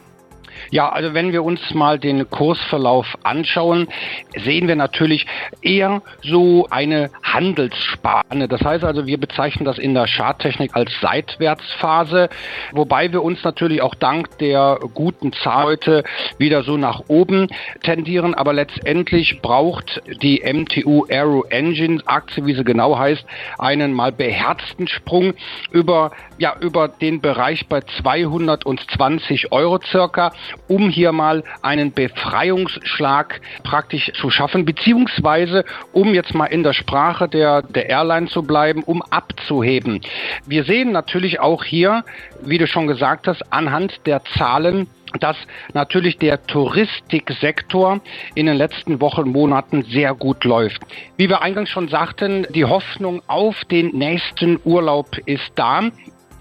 Ja, 0.71 0.89
also 0.89 1.13
wenn 1.13 1.31
wir 1.31 1.43
uns 1.43 1.73
mal 1.73 1.99
den 1.99 2.29
Kursverlauf 2.29 3.17
anschauen, 3.23 3.87
sehen 4.35 4.67
wir 4.67 4.75
natürlich 4.75 5.25
eher 5.61 6.01
so 6.23 6.67
eine 6.69 7.09
Handelsspanne. 7.23 8.47
Das 8.47 8.61
heißt 8.61 8.83
also, 8.83 9.05
wir 9.05 9.19
bezeichnen 9.19 9.65
das 9.65 9.77
in 9.77 9.93
der 9.93 10.07
Charttechnik 10.07 10.75
als 10.75 10.91
Seitwärtsphase, 11.01 12.29
wobei 12.71 13.11
wir 13.11 13.23
uns 13.23 13.43
natürlich 13.43 13.81
auch 13.81 13.95
dank 13.95 14.37
der 14.39 14.79
guten 14.93 15.33
Zahl 15.33 15.65
heute 15.65 16.03
wieder 16.37 16.63
so 16.63 16.77
nach 16.77 17.01
oben 17.07 17.47
tendieren. 17.83 18.33
Aber 18.33 18.53
letztendlich 18.53 19.41
braucht 19.41 20.01
die 20.21 20.41
MTU 20.45 21.05
Aero 21.09 21.43
Engine 21.49 22.01
Aktie, 22.05 22.45
wie 22.45 22.53
sie 22.53 22.63
genau 22.63 22.97
heißt, 22.97 23.25
einen 23.57 23.93
mal 23.93 24.11
beherzten 24.11 24.87
Sprung 24.87 25.33
über, 25.71 26.11
ja, 26.37 26.55
über 26.59 26.87
den 26.87 27.19
Bereich 27.21 27.67
bei 27.67 27.81
220 27.81 29.51
Euro 29.51 29.79
circa 29.81 30.31
um 30.67 30.89
hier 30.89 31.11
mal 31.11 31.43
einen 31.61 31.91
Befreiungsschlag 31.91 33.41
praktisch 33.63 34.11
zu 34.19 34.29
schaffen, 34.29 34.65
beziehungsweise 34.65 35.65
um 35.93 36.13
jetzt 36.13 36.33
mal 36.33 36.47
in 36.47 36.63
der 36.63 36.73
Sprache 36.73 37.27
der, 37.27 37.61
der 37.61 37.89
Airline 37.89 38.27
zu 38.27 38.43
bleiben, 38.43 38.83
um 38.83 39.01
abzuheben. 39.01 40.01
Wir 40.45 40.63
sehen 40.63 40.91
natürlich 40.91 41.39
auch 41.39 41.63
hier, 41.63 42.03
wie 42.41 42.57
du 42.57 42.67
schon 42.67 42.87
gesagt 42.87 43.27
hast, 43.27 43.41
anhand 43.51 44.05
der 44.05 44.23
Zahlen, 44.37 44.87
dass 45.19 45.37
natürlich 45.73 46.17
der 46.17 46.45
Touristiksektor 46.45 48.01
in 48.33 48.45
den 48.45 48.57
letzten 48.57 48.99
Wochen, 49.01 49.29
Monaten 49.29 49.83
sehr 49.83 50.13
gut 50.13 50.43
läuft. 50.43 50.81
Wie 51.17 51.29
wir 51.29 51.41
eingangs 51.41 51.69
schon 51.69 51.87
sagten, 51.87 52.45
die 52.53 52.65
Hoffnung 52.65 53.21
auf 53.27 53.63
den 53.65 53.89
nächsten 53.89 54.59
Urlaub 54.63 55.17
ist 55.25 55.51
da 55.55 55.83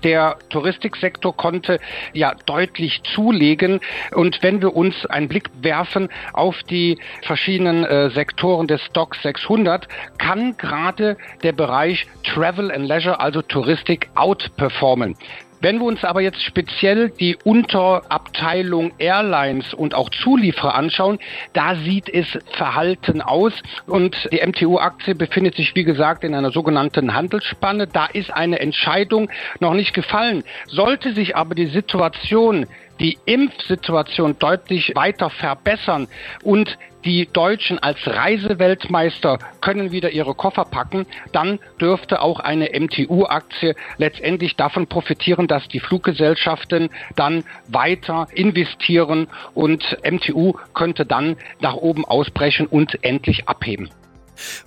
der 0.04 0.36
Touristiksektor 0.50 1.36
konnte 1.36 1.80
ja 2.12 2.34
deutlich 2.46 3.02
zulegen. 3.14 3.80
Und 4.12 4.42
wenn 4.42 4.62
wir 4.62 4.76
uns 4.76 5.06
einen 5.06 5.28
Blick 5.28 5.50
werfen 5.60 6.08
auf 6.32 6.62
die 6.64 6.98
verschiedenen 7.22 7.84
äh, 7.84 8.10
Sektoren 8.10 8.68
des 8.68 8.82
Stock 8.82 9.16
600, 9.16 9.88
kann 10.18 10.56
gerade 10.56 11.16
der 11.42 11.52
Bereich 11.52 12.06
Travel 12.22 12.70
and 12.70 12.86
Leisure, 12.86 13.18
also 13.18 13.42
Touristik, 13.42 14.10
outperformen. 14.14 15.16
Wenn 15.64 15.78
wir 15.78 15.86
uns 15.86 16.04
aber 16.04 16.20
jetzt 16.20 16.42
speziell 16.42 17.08
die 17.08 17.38
Unterabteilung 17.42 18.92
Airlines 18.98 19.72
und 19.72 19.94
auch 19.94 20.10
Zulieferer 20.10 20.74
anschauen, 20.74 21.18
da 21.54 21.74
sieht 21.74 22.10
es 22.10 22.26
verhalten 22.50 23.22
aus 23.22 23.54
und 23.86 24.14
die 24.30 24.46
MTU-Aktie 24.46 25.14
befindet 25.14 25.54
sich, 25.54 25.74
wie 25.74 25.84
gesagt, 25.84 26.22
in 26.22 26.34
einer 26.34 26.50
sogenannten 26.50 27.14
Handelsspanne. 27.14 27.86
Da 27.86 28.04
ist 28.04 28.30
eine 28.30 28.60
Entscheidung 28.60 29.30
noch 29.58 29.72
nicht 29.72 29.94
gefallen. 29.94 30.44
Sollte 30.66 31.14
sich 31.14 31.34
aber 31.34 31.54
die 31.54 31.68
Situation 31.68 32.66
die 33.00 33.16
Impfsituation 33.24 34.38
deutlich 34.38 34.92
weiter 34.94 35.30
verbessern 35.30 36.08
und 36.42 36.76
die 37.04 37.28
Deutschen 37.32 37.78
als 37.78 37.98
Reiseweltmeister 38.06 39.38
können 39.60 39.92
wieder 39.92 40.10
ihre 40.10 40.34
Koffer 40.34 40.64
packen, 40.64 41.06
dann 41.32 41.58
dürfte 41.80 42.20
auch 42.22 42.40
eine 42.40 42.70
MTU-Aktie 42.78 43.74
letztendlich 43.98 44.56
davon 44.56 44.86
profitieren, 44.86 45.46
dass 45.46 45.68
die 45.68 45.80
Fluggesellschaften 45.80 46.90
dann 47.16 47.44
weiter 47.68 48.26
investieren 48.34 49.28
und 49.54 49.98
MTU 50.08 50.54
könnte 50.74 51.06
dann 51.06 51.36
nach 51.60 51.74
oben 51.74 52.04
ausbrechen 52.04 52.66
und 52.66 52.98
endlich 53.02 53.48
abheben. 53.48 53.90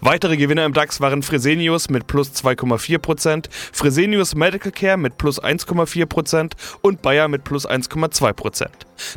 Weitere 0.01 0.37
Gewinner 0.37 0.65
im 0.65 0.73
DAX 0.73 1.01
waren 1.01 1.23
Fresenius 1.23 1.89
mit 1.89 2.07
plus 2.07 2.31
2,4%, 2.33 3.45
Fresenius 3.51 4.35
Medical 4.35 4.71
Care 4.71 4.97
mit 4.97 5.17
plus 5.17 5.41
1,4% 5.41 6.53
und 6.81 7.01
Bayer 7.01 7.27
mit 7.27 7.43
plus 7.43 7.67
1,2%. 7.67 8.67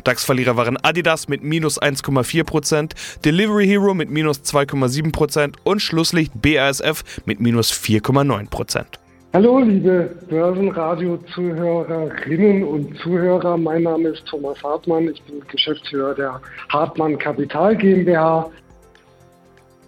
DAX-Verlierer 0.03 0.57
waren 0.57 0.77
Adidas 0.77 1.27
mit 1.27 1.43
minus 1.43 1.81
1,4%, 1.81 2.91
Delivery 3.23 3.67
Hero 3.67 3.93
mit 3.93 4.09
minus 4.09 4.41
2,7% 4.41 5.55
und 5.63 5.81
Schlusslicht 5.81 6.33
BASF 6.41 7.03
mit 7.25 7.39
minus 7.39 7.71
4,9%. 7.71 8.85
Hallo, 9.33 9.59
liebe 9.59 10.13
Börsenradio-Zuhörerinnen 10.29 12.65
und 12.65 12.97
Zuhörer. 12.97 13.55
Mein 13.55 13.83
Name 13.83 14.09
ist 14.09 14.27
Thomas 14.27 14.61
Hartmann. 14.61 15.07
Ich 15.07 15.23
bin 15.23 15.41
Geschäftsführer 15.47 16.13
der 16.15 16.41
Hartmann 16.67 17.17
Kapital 17.17 17.77
GmbH. 17.77 18.51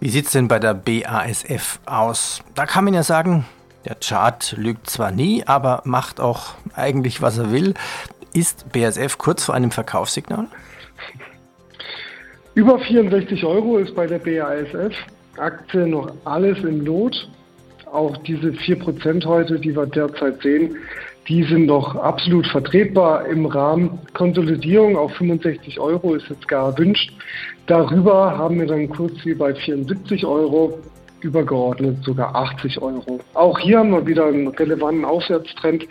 Wie 0.04 0.10
sieht 0.10 0.26
es 0.26 0.32
denn 0.32 0.48
bei 0.48 0.58
der 0.58 0.74
BASF 0.74 1.80
aus? 1.86 2.42
Da 2.54 2.66
kann 2.66 2.84
man 2.84 2.92
ja 2.92 3.02
sagen, 3.02 3.46
der 3.86 3.94
Chart 3.94 4.54
lügt 4.58 4.90
zwar 4.90 5.10
nie, 5.10 5.44
aber 5.46 5.80
macht 5.86 6.20
auch 6.20 6.56
eigentlich, 6.76 7.22
was 7.22 7.38
er 7.38 7.50
will. 7.50 7.72
Ist 8.34 8.70
BASF 8.70 9.16
kurz 9.16 9.46
vor 9.46 9.54
einem 9.54 9.70
Verkaufssignal? 9.70 10.48
Über 12.54 12.78
64 12.80 13.46
Euro 13.46 13.78
ist 13.78 13.94
bei 13.94 14.06
der 14.06 14.18
BASF 14.18 14.94
Aktie 15.38 15.86
noch 15.86 16.12
alles 16.26 16.58
im 16.58 16.84
Lot. 16.84 17.30
Auch 17.90 18.14
diese 18.18 18.48
4% 18.48 19.24
heute, 19.24 19.58
die 19.58 19.74
wir 19.74 19.86
derzeit 19.86 20.42
sehen, 20.42 20.76
die 21.28 21.44
sind 21.44 21.64
noch 21.64 21.96
absolut 21.96 22.46
vertretbar 22.48 23.24
im 23.24 23.46
Rahmen. 23.46 23.98
Konsolidierung 24.12 24.98
auf 24.98 25.14
65 25.14 25.80
Euro 25.80 26.14
ist 26.14 26.28
jetzt 26.28 26.46
gar 26.46 26.72
erwünscht. 26.72 27.10
Darüber 27.66 28.36
haben 28.36 28.60
wir 28.60 28.66
dann 28.66 28.88
kurz 28.90 29.24
wie 29.24 29.34
bei 29.34 29.54
74 29.54 30.24
Euro 30.26 30.78
übergeordnet 31.24 32.04
sogar 32.04 32.34
80 32.36 32.80
Euro. 32.82 33.18
Auch 33.32 33.58
hier 33.58 33.78
haben 33.78 33.90
wir 33.90 34.06
wieder 34.06 34.26
einen 34.26 34.48
relevanten 34.48 35.04
Aufwärtstrend. 35.04 35.86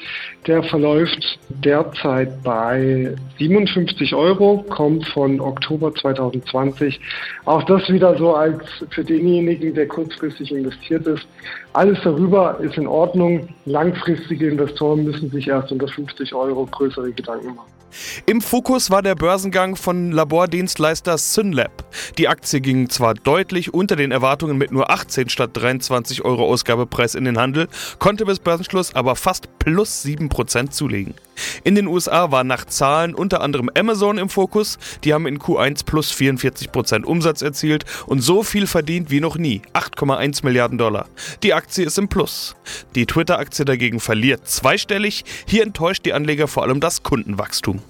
Der 0.45 0.63
verläuft 0.63 1.39
derzeit 1.49 2.43
bei 2.43 3.15
57 3.39 4.13
Euro, 4.13 4.63
kommt 4.69 5.07
von 5.07 5.39
Oktober 5.41 5.93
2020. 5.93 6.99
Auch 7.45 7.63
das 7.63 7.89
wieder 7.89 8.15
so 8.17 8.35
als 8.35 8.63
für 8.91 9.03
denjenigen, 9.03 9.73
der 9.73 9.87
kurzfristig 9.87 10.51
investiert 10.51 11.07
ist. 11.07 11.27
Alles 11.73 11.99
darüber 12.03 12.59
ist 12.61 12.77
in 12.77 12.87
Ordnung. 12.87 13.47
Langfristige 13.65 14.49
Investoren 14.49 15.03
müssen 15.03 15.29
sich 15.31 15.47
erst 15.47 15.71
unter 15.71 15.87
50 15.87 16.33
Euro 16.33 16.67
größere 16.67 17.11
Gedanken 17.11 17.55
machen. 17.55 17.82
Im 18.25 18.41
Fokus 18.41 18.89
war 18.89 19.01
der 19.01 19.15
Börsengang 19.15 19.75
von 19.75 20.11
Labordienstleister 20.11 21.17
Synlab. 21.17 21.85
Die 22.17 22.27
Aktie 22.27 22.61
ging 22.61 22.89
zwar 22.89 23.13
deutlich 23.13 23.73
unter 23.73 23.95
den 23.95 24.11
Erwartungen 24.11 24.57
mit 24.57 24.71
nur 24.71 24.89
18 24.89 25.29
statt 25.29 25.51
23 25.53 26.23
Euro 26.23 26.45
Ausgabepreis 26.45 27.15
in 27.15 27.25
den 27.25 27.37
Handel, 27.37 27.67
konnte 27.99 28.25
bis 28.25 28.39
Börsenschluss 28.39 28.95
aber 28.95 29.15
fast 29.15 29.59
plus 29.59 30.03
7% 30.05 30.69
zulegen. 30.71 31.13
In 31.63 31.75
den 31.75 31.87
USA 31.87 32.31
war 32.31 32.43
nach 32.43 32.65
Zahlen 32.65 33.15
unter 33.15 33.41
anderem 33.41 33.69
Amazon 33.77 34.17
im 34.17 34.29
Fokus, 34.29 34.77
die 35.03 35.13
haben 35.13 35.27
in 35.27 35.39
Q1 35.39 35.85
plus 35.85 36.11
44% 36.11 37.03
Umsatz 37.03 37.41
erzielt 37.41 37.85
und 38.05 38.19
so 38.19 38.43
viel 38.43 38.67
verdient 38.67 39.09
wie 39.09 39.19
noch 39.19 39.37
nie, 39.37 39.61
8,1 39.73 40.43
Milliarden 40.43 40.77
Dollar. 40.77 41.07
Die 41.43 41.53
Aktie 41.53 41.85
ist 41.85 41.97
im 41.97 42.09
Plus. 42.09 42.55
Die 42.95 43.05
Twitter-Aktie 43.05 43.65
dagegen 43.65 43.99
verliert 43.99 44.47
zweistellig, 44.47 45.23
hier 45.47 45.63
enttäuscht 45.63 46.05
die 46.05 46.13
Anleger 46.13 46.47
vor 46.47 46.63
allem 46.63 46.79
das 46.79 47.03
Kundenwachstum. 47.03 47.81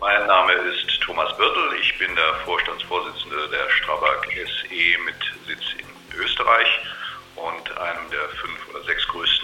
Mein 0.00 0.26
Name 0.26 0.52
ist 0.52 1.00
Thomas 1.00 1.36
Birtel, 1.36 1.78
ich 1.80 1.98
bin 1.98 2.14
der 2.14 2.34
Vorstandsvorsitzende 2.44 3.36
der 3.50 3.70
Strabag 3.70 4.26
SE 4.34 5.04
mit 5.04 5.16
Sitz 5.46 5.64
in 5.78 6.20
Österreich 6.20 6.68
und 7.36 7.78
einem 7.78 8.10
der 8.10 8.28
fünf 8.40 8.58
oder 8.70 8.84
sechs 8.84 9.06
größten. 9.08 9.43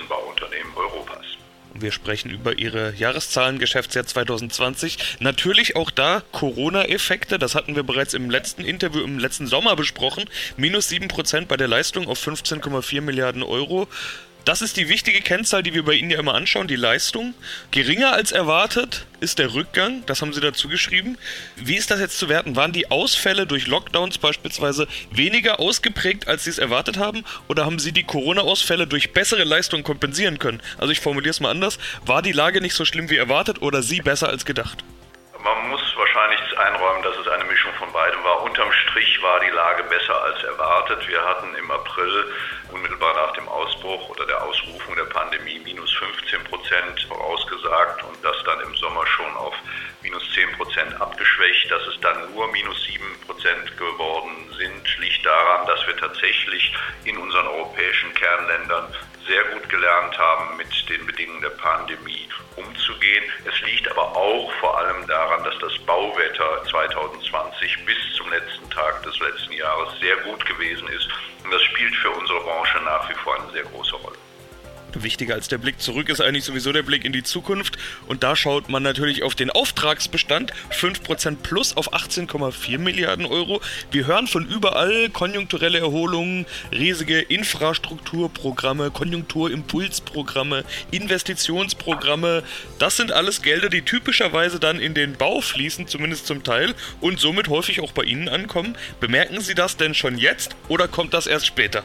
Wir 1.80 1.92
sprechen 1.92 2.30
über 2.30 2.58
Ihre 2.58 2.94
Jahreszahlen 2.94 3.58
Geschäftsjahr 3.58 4.06
2020. 4.06 4.99
Natürlich 5.20 5.76
auch 5.76 5.90
da 5.90 6.22
Corona-Effekte. 6.32 7.38
Das 7.38 7.54
hatten 7.54 7.76
wir 7.76 7.82
bereits 7.82 8.14
im 8.14 8.28
letzten 8.28 8.64
Interview 8.64 9.02
im 9.02 9.18
letzten 9.18 9.46
Sommer 9.46 9.76
besprochen. 9.76 10.25
Minus 10.56 10.90
7% 10.90 11.46
bei 11.46 11.56
der 11.56 11.68
Leistung 11.68 12.08
auf 12.08 12.26
15,4 12.26 13.00
Milliarden 13.00 13.42
Euro. 13.42 13.88
Das 14.47 14.62
ist 14.62 14.78
die 14.78 14.88
wichtige 14.88 15.20
Kennzahl, 15.20 15.62
die 15.62 15.75
wir 15.75 15.85
bei 15.85 15.92
Ihnen 15.92 16.11
ja 16.11 16.18
immer 16.18 16.35
anschauen, 16.35 16.66
die 16.66 16.76
Leistung. 16.76 17.35
Geringer 17.73 18.14
als 18.14 18.32
erwartet 18.32 19.04
ist 19.20 19.38
der 19.38 19.52
Rückgang, 19.52 20.02
das 20.06 20.23
haben 20.23 20.32
Sie 20.32 20.40
dazu 20.40 20.68
geschrieben. 20.68 21.18
Wie 21.56 21.76
ist 21.76 21.90
das 21.90 22.00
jetzt 22.00 22.18
zu 22.18 22.30
werten? 22.30 22.56
Waren 22.56 22.73
die 22.73 22.90
Ausfälle 22.90 23.47
durch 23.47 23.66
Lockdowns 23.66 24.16
beispielsweise 24.16 24.88
weniger 25.11 25.61
ausgeprägt, 25.61 26.26
als 26.26 26.44
Sie 26.44 26.50
es 26.50 26.59
erwartet 26.59 26.97
haben? 26.97 27.25
Oder 27.49 27.66
haben 27.66 27.78
Sie 27.78 27.92
die 27.92 28.04
Corona-Ausfälle 28.04 28.87
durch 28.87 29.12
bessere 29.12 29.44
Leistung 29.44 29.82
kompensieren 29.82 30.38
können? 30.38 30.62
Also 30.78 30.90
ich 30.90 31.00
formuliere 31.00 31.30
es 31.30 31.40
mal 31.40 31.50
anders. 31.50 31.78
War 32.06 32.23
die 32.23 32.32
Lage 32.32 32.62
nicht 32.62 32.75
so 32.75 32.87
schlimm 32.87 33.11
wie 33.11 33.18
erwartet 33.18 33.61
oder 33.61 33.82
Sie 33.82 34.00
besser 34.00 34.30
als 34.30 34.47
gedacht? 34.47 34.82
Man 35.44 35.68
muss 35.68 35.82
wahrscheinlich 35.97 36.40
einräumen, 36.59 37.02
dass 37.02 37.16
es 37.18 37.28
eine 37.28 37.44
Mischung 37.44 37.73
von 37.78 37.92
beidem 37.92 38.23
war. 38.25 38.42
Unterm 38.42 38.73
Strich 38.73 39.20
war 39.23 39.40
die 39.40 39.54
Lage 39.54 39.85
besser 39.85 40.23
als 40.23 40.42
erwartet. 40.44 41.06
Wir 41.09 41.23
hatten 41.23 41.54
im 41.54 41.70
April 41.70 42.25
unmittelbar 42.73 43.15
nach 43.15 43.33
dem 43.35 43.49
Ausbruch 43.49 44.09
oder 44.11 44.27
der 44.27 44.43
Ausrufung 44.43 44.95
der 44.97 45.05
Pandemie 45.05 45.61
minus 45.65 45.93
15 45.95 46.45
Prozent 46.45 47.00
vorausgesagt 47.09 48.03
und 48.05 48.17
das 48.23 48.37
dann 48.45 48.61
im 48.61 48.75
Sommer 48.77 49.07
schon 49.07 49.33
auf 49.37 49.55
minus 50.03 50.23
10 50.35 50.53
Prozent 50.53 51.00
abgeschwächt. 51.00 51.71
Dass 51.71 51.87
es 51.87 52.00
dann 52.00 52.33
nur 52.33 52.50
minus 52.53 52.83
7 52.85 53.05
Prozent 53.27 53.77
geworden 53.77 54.53
sind, 54.59 54.99
liegt 54.99 55.25
daran, 55.25 55.67
dass 55.67 55.87
wir 55.87 55.97
tatsächlich 55.97 56.73
in 57.05 57.17
unseren 57.17 57.47
europäischen 57.47 58.12
Kernländern 58.15 58.95
sehr 59.30 59.44
gut 59.54 59.68
gelernt 59.68 60.18
haben, 60.18 60.56
mit 60.56 60.66
den 60.88 61.06
Bedingungen 61.06 61.40
der 61.40 61.50
Pandemie 61.50 62.28
umzugehen. 62.56 63.25
Es 63.44 63.60
liegt 63.62 63.88
aber 63.88 64.16
auch 64.16 64.50
vor 64.58 64.76
allem 64.76 65.06
daran, 65.06 65.44
dass 65.44 65.56
das 65.60 65.78
Bauwetter 65.87 66.64
2020 66.68 67.87
bis 67.87 67.96
zum 68.16 68.28
letzten 68.30 68.68
Tag 68.70 69.00
des 69.04 69.16
letzten 69.20 69.52
Jahres 69.52 69.88
sehr 70.00 70.16
gut 70.16 70.44
gewesen 70.46 70.88
ist. 70.88 71.08
Und 71.44 71.52
das 71.52 71.62
spielt 71.62 71.94
für 71.94 72.10
unsere 72.10 72.40
Branche 72.40 72.78
nach 72.80 73.08
wie 73.08 73.14
vor 73.22 73.40
eine 73.40 73.52
sehr 73.52 73.62
große 73.62 73.94
Rolle. 73.96 74.20
Wichtiger 74.94 75.35
als 75.35 75.49
der 75.49 75.59
Blick 75.59 75.80
zurück 75.80 76.09
ist 76.09 76.20
eigentlich 76.20 76.44
sowieso 76.44 76.73
der 76.73 76.82
Blick 76.82 77.04
in 77.04 77.12
die 77.12 77.23
Zukunft. 77.23 77.78
Und 78.06 78.23
da 78.23 78.37
schaut 78.37 78.68
man 78.68 78.82
natürlich 78.82 79.23
auf 79.23 79.35
den 79.35 79.50
Auftragsbestand. 79.50 80.52
5% 80.70 81.37
plus 81.42 81.76
auf 81.76 81.92
18,4 81.92 82.78
Milliarden 82.78 83.26
Euro. 83.26 83.61
Wir 83.90 84.06
hören 84.06 84.26
von 84.26 84.47
überall 84.47 85.09
konjunkturelle 85.11 85.78
Erholungen, 85.78 86.47
riesige 86.73 87.20
Infrastrukturprogramme, 87.20 88.90
Konjunkturimpulsprogramme, 88.90 90.64
Investitionsprogramme. 90.90 92.42
Das 92.78 92.97
sind 92.97 93.12
alles 93.12 93.42
Gelder, 93.42 93.68
die 93.68 93.82
typischerweise 93.82 94.59
dann 94.61 94.80
in 94.80 94.94
den 94.94 95.14
Bau 95.14 95.40
fließen, 95.40 95.87
zumindest 95.87 96.26
zum 96.26 96.42
Teil, 96.42 96.75
und 97.00 97.20
somit 97.20 97.49
häufig 97.49 97.80
auch 97.80 97.92
bei 97.92 98.04
Ihnen 98.04 98.28
ankommen. 98.28 98.76
Bemerken 99.00 99.40
Sie 99.40 99.54
das 99.54 99.76
denn 99.76 99.94
schon 99.94 100.18
jetzt 100.18 100.56
oder 100.68 100.88
kommt 100.88 101.14
das 101.14 101.26
erst 101.26 101.47
später? 101.47 101.85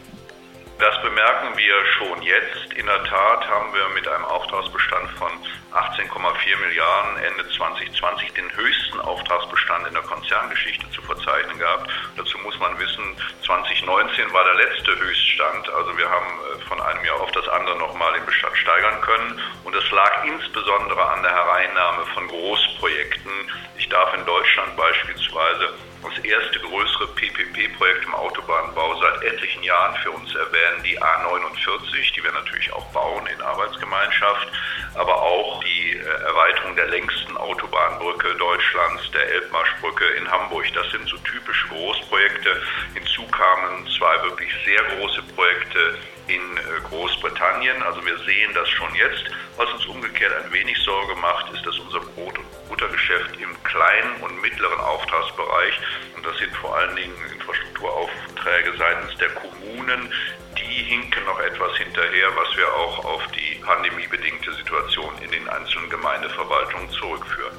Das 0.77 1.01
bemerken 1.01 1.55
wir 1.55 1.85
schon 1.97 2.21
jetzt. 2.21 2.73
In 2.75 2.85
der 2.85 3.01
Tat 3.05 3.47
haben 3.47 3.73
wir 3.73 3.87
mit 3.95 4.05
einem 4.09 4.25
Auftragsbestand 4.25 5.09
von 5.11 5.31
18,4 5.71 6.57
Milliarden 6.59 7.17
Ende 7.23 7.49
2020 7.49 8.33
den 8.33 8.51
höchsten 8.57 8.99
Auftragsbestand 8.99 9.87
in 9.87 9.93
der 9.93 10.03
Konzerngeschichte 10.03 10.89
zu 10.91 11.01
verzeichnen 11.03 11.59
gehabt. 11.59 11.89
Dazu 12.17 12.37
muss 12.39 12.59
man 12.59 12.77
wissen, 12.77 13.15
2019 13.45 14.33
war 14.33 14.43
der 14.43 14.55
letzte 14.55 14.99
Höchststand. 14.99 15.69
Also 15.69 15.97
wir 15.97 16.09
haben 16.09 16.27
äh, 16.27 16.61
von 16.67 16.81
einem 16.81 17.05
Jahr 17.05 17.21
auf 17.21 17.31
das 17.31 17.47
andere 17.47 17.77
nochmal 17.77 18.11
den 18.11 18.25
Bestand 18.25 18.57
steigern 18.57 18.99
können. 18.99 19.41
Und 19.63 19.73
das 19.73 19.89
lag 19.91 20.25
insbesondere 20.25 21.01
an 21.09 21.23
der 21.23 21.31
Hereinnahme 21.31 22.05
von 22.13 22.27
Großprojekten. 22.27 23.31
Ich 23.77 23.87
darf 23.87 24.13
in 24.13 24.25
Deutschland 24.25 24.75
beispielsweise 24.75 25.73
das 26.09 26.23
erste 26.23 26.59
größere 26.59 27.07
PPP-Projekt 27.15 28.05
im 28.05 28.13
Autobahnbau 28.15 28.99
seit 29.01 29.23
etlichen 29.23 29.63
Jahren 29.63 29.95
für 30.03 30.11
uns 30.11 30.33
erwähnen, 30.35 30.83
die 30.83 30.99
A49, 30.99 32.13
die 32.15 32.23
wir 32.23 32.31
natürlich 32.31 32.71
auch 32.73 32.85
bauen 32.91 33.25
in 33.27 33.41
Arbeitsgemeinschaft, 33.41 34.47
aber 34.95 35.21
auch 35.21 35.63
die 35.63 35.97
äh, 35.97 36.03
Erweiterung 36.03 36.75
der 36.75 36.87
längsten 36.87 37.37
Autobahnbrücke 37.37 38.35
Deutschlands, 38.35 39.09
der 39.11 39.29
Elbmarschbrücke 39.33 40.05
in 40.17 40.29
Hamburg. 40.29 40.65
Das 40.73 40.89
sind 40.91 41.07
so 41.07 41.17
typische 41.17 41.67
Großprojekte. 41.67 42.61
Hinzu 42.93 43.25
kamen 43.27 43.87
zwei 43.97 44.23
wirklich 44.23 44.51
sehr 44.65 44.83
große 44.95 45.21
Projekte 45.35 45.97
in 46.27 46.41
äh, 46.57 46.81
Großbritannien. 46.89 47.81
Also 47.83 48.05
wir 48.05 48.17
sehen 48.19 48.51
das 48.53 48.67
schon 48.69 48.93
jetzt. 48.95 49.25
Was 49.57 49.71
uns 49.73 49.85
umgekehrt 49.85 50.33
ein 50.43 50.51
wenig 50.51 50.77
Sorge 50.79 51.15
macht, 51.15 51.53
ist, 51.53 51.65
dass 51.65 51.77
unser 51.79 51.99
Brot- 51.99 52.37
und 52.37 52.69
Buttergeschäft 52.69 53.39
im 53.39 53.51
kleinen 53.63 54.15
und 54.21 54.41
mittleren 54.41 54.79
Auftragsbereich, 54.79 55.79
und 56.15 56.25
das 56.25 56.37
sind 56.37 56.55
vor 56.57 56.75
allen 56.75 56.95
Dingen 56.95 57.15
Infrastrukturaufträge 57.33 58.73
seitens 58.77 59.15
der 59.17 59.29
Kommunen, 59.29 60.11
die 60.57 60.83
hinken 60.83 61.23
noch 61.25 61.39
etwas 61.39 61.77
hinterher, 61.77 62.27
was 62.35 62.57
wir 62.57 62.67
auch 62.73 63.05
auf 63.05 63.21
die 63.27 63.59
pandemiebedingte 63.63 64.53
Situation 64.53 65.11
in 65.23 65.31
den 65.31 65.47
einzelnen 65.47 65.89
Gemeindeverwaltungen 65.89 66.89
zurückführen. 66.91 67.55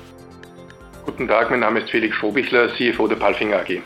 Guten 1.04 1.28
Tag, 1.28 1.50
mein 1.50 1.60
Name 1.60 1.80
ist 1.80 1.90
Felix 1.90 2.16
Schobichler, 2.16 2.74
CFO 2.74 3.06
der 3.06 3.16
Palfinger 3.16 3.60
AG. 3.60 3.80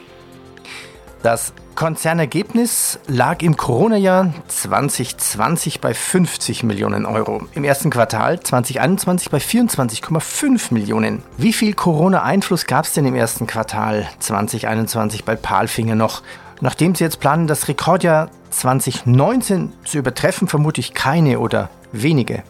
Das 1.22 1.52
Konzernergebnis 1.74 2.98
lag 3.06 3.42
im 3.42 3.58
Corona-Jahr 3.58 4.32
2020 4.48 5.80
bei 5.80 5.92
50 5.92 6.62
Millionen 6.62 7.04
Euro, 7.04 7.42
im 7.54 7.64
ersten 7.64 7.90
Quartal 7.90 8.40
2021 8.40 9.30
bei 9.30 9.36
24,5 9.36 10.72
Millionen. 10.72 11.22
Wie 11.36 11.52
viel 11.52 11.74
Corona-Einfluss 11.74 12.66
gab 12.66 12.86
es 12.86 12.94
denn 12.94 13.04
im 13.04 13.14
ersten 13.14 13.46
Quartal 13.46 14.08
2021 14.18 15.24
bei 15.24 15.36
Palfinger 15.36 15.94
noch? 15.94 16.22
Nachdem 16.62 16.94
Sie 16.94 17.04
jetzt 17.04 17.20
planen, 17.20 17.46
das 17.46 17.68
Rekordjahr 17.68 18.30
2019 18.48 19.72
zu 19.84 19.98
übertreffen, 19.98 20.48
vermute 20.48 20.80
ich 20.80 20.94
keine 20.94 21.38
oder 21.38 21.68
wenige. 21.92 22.42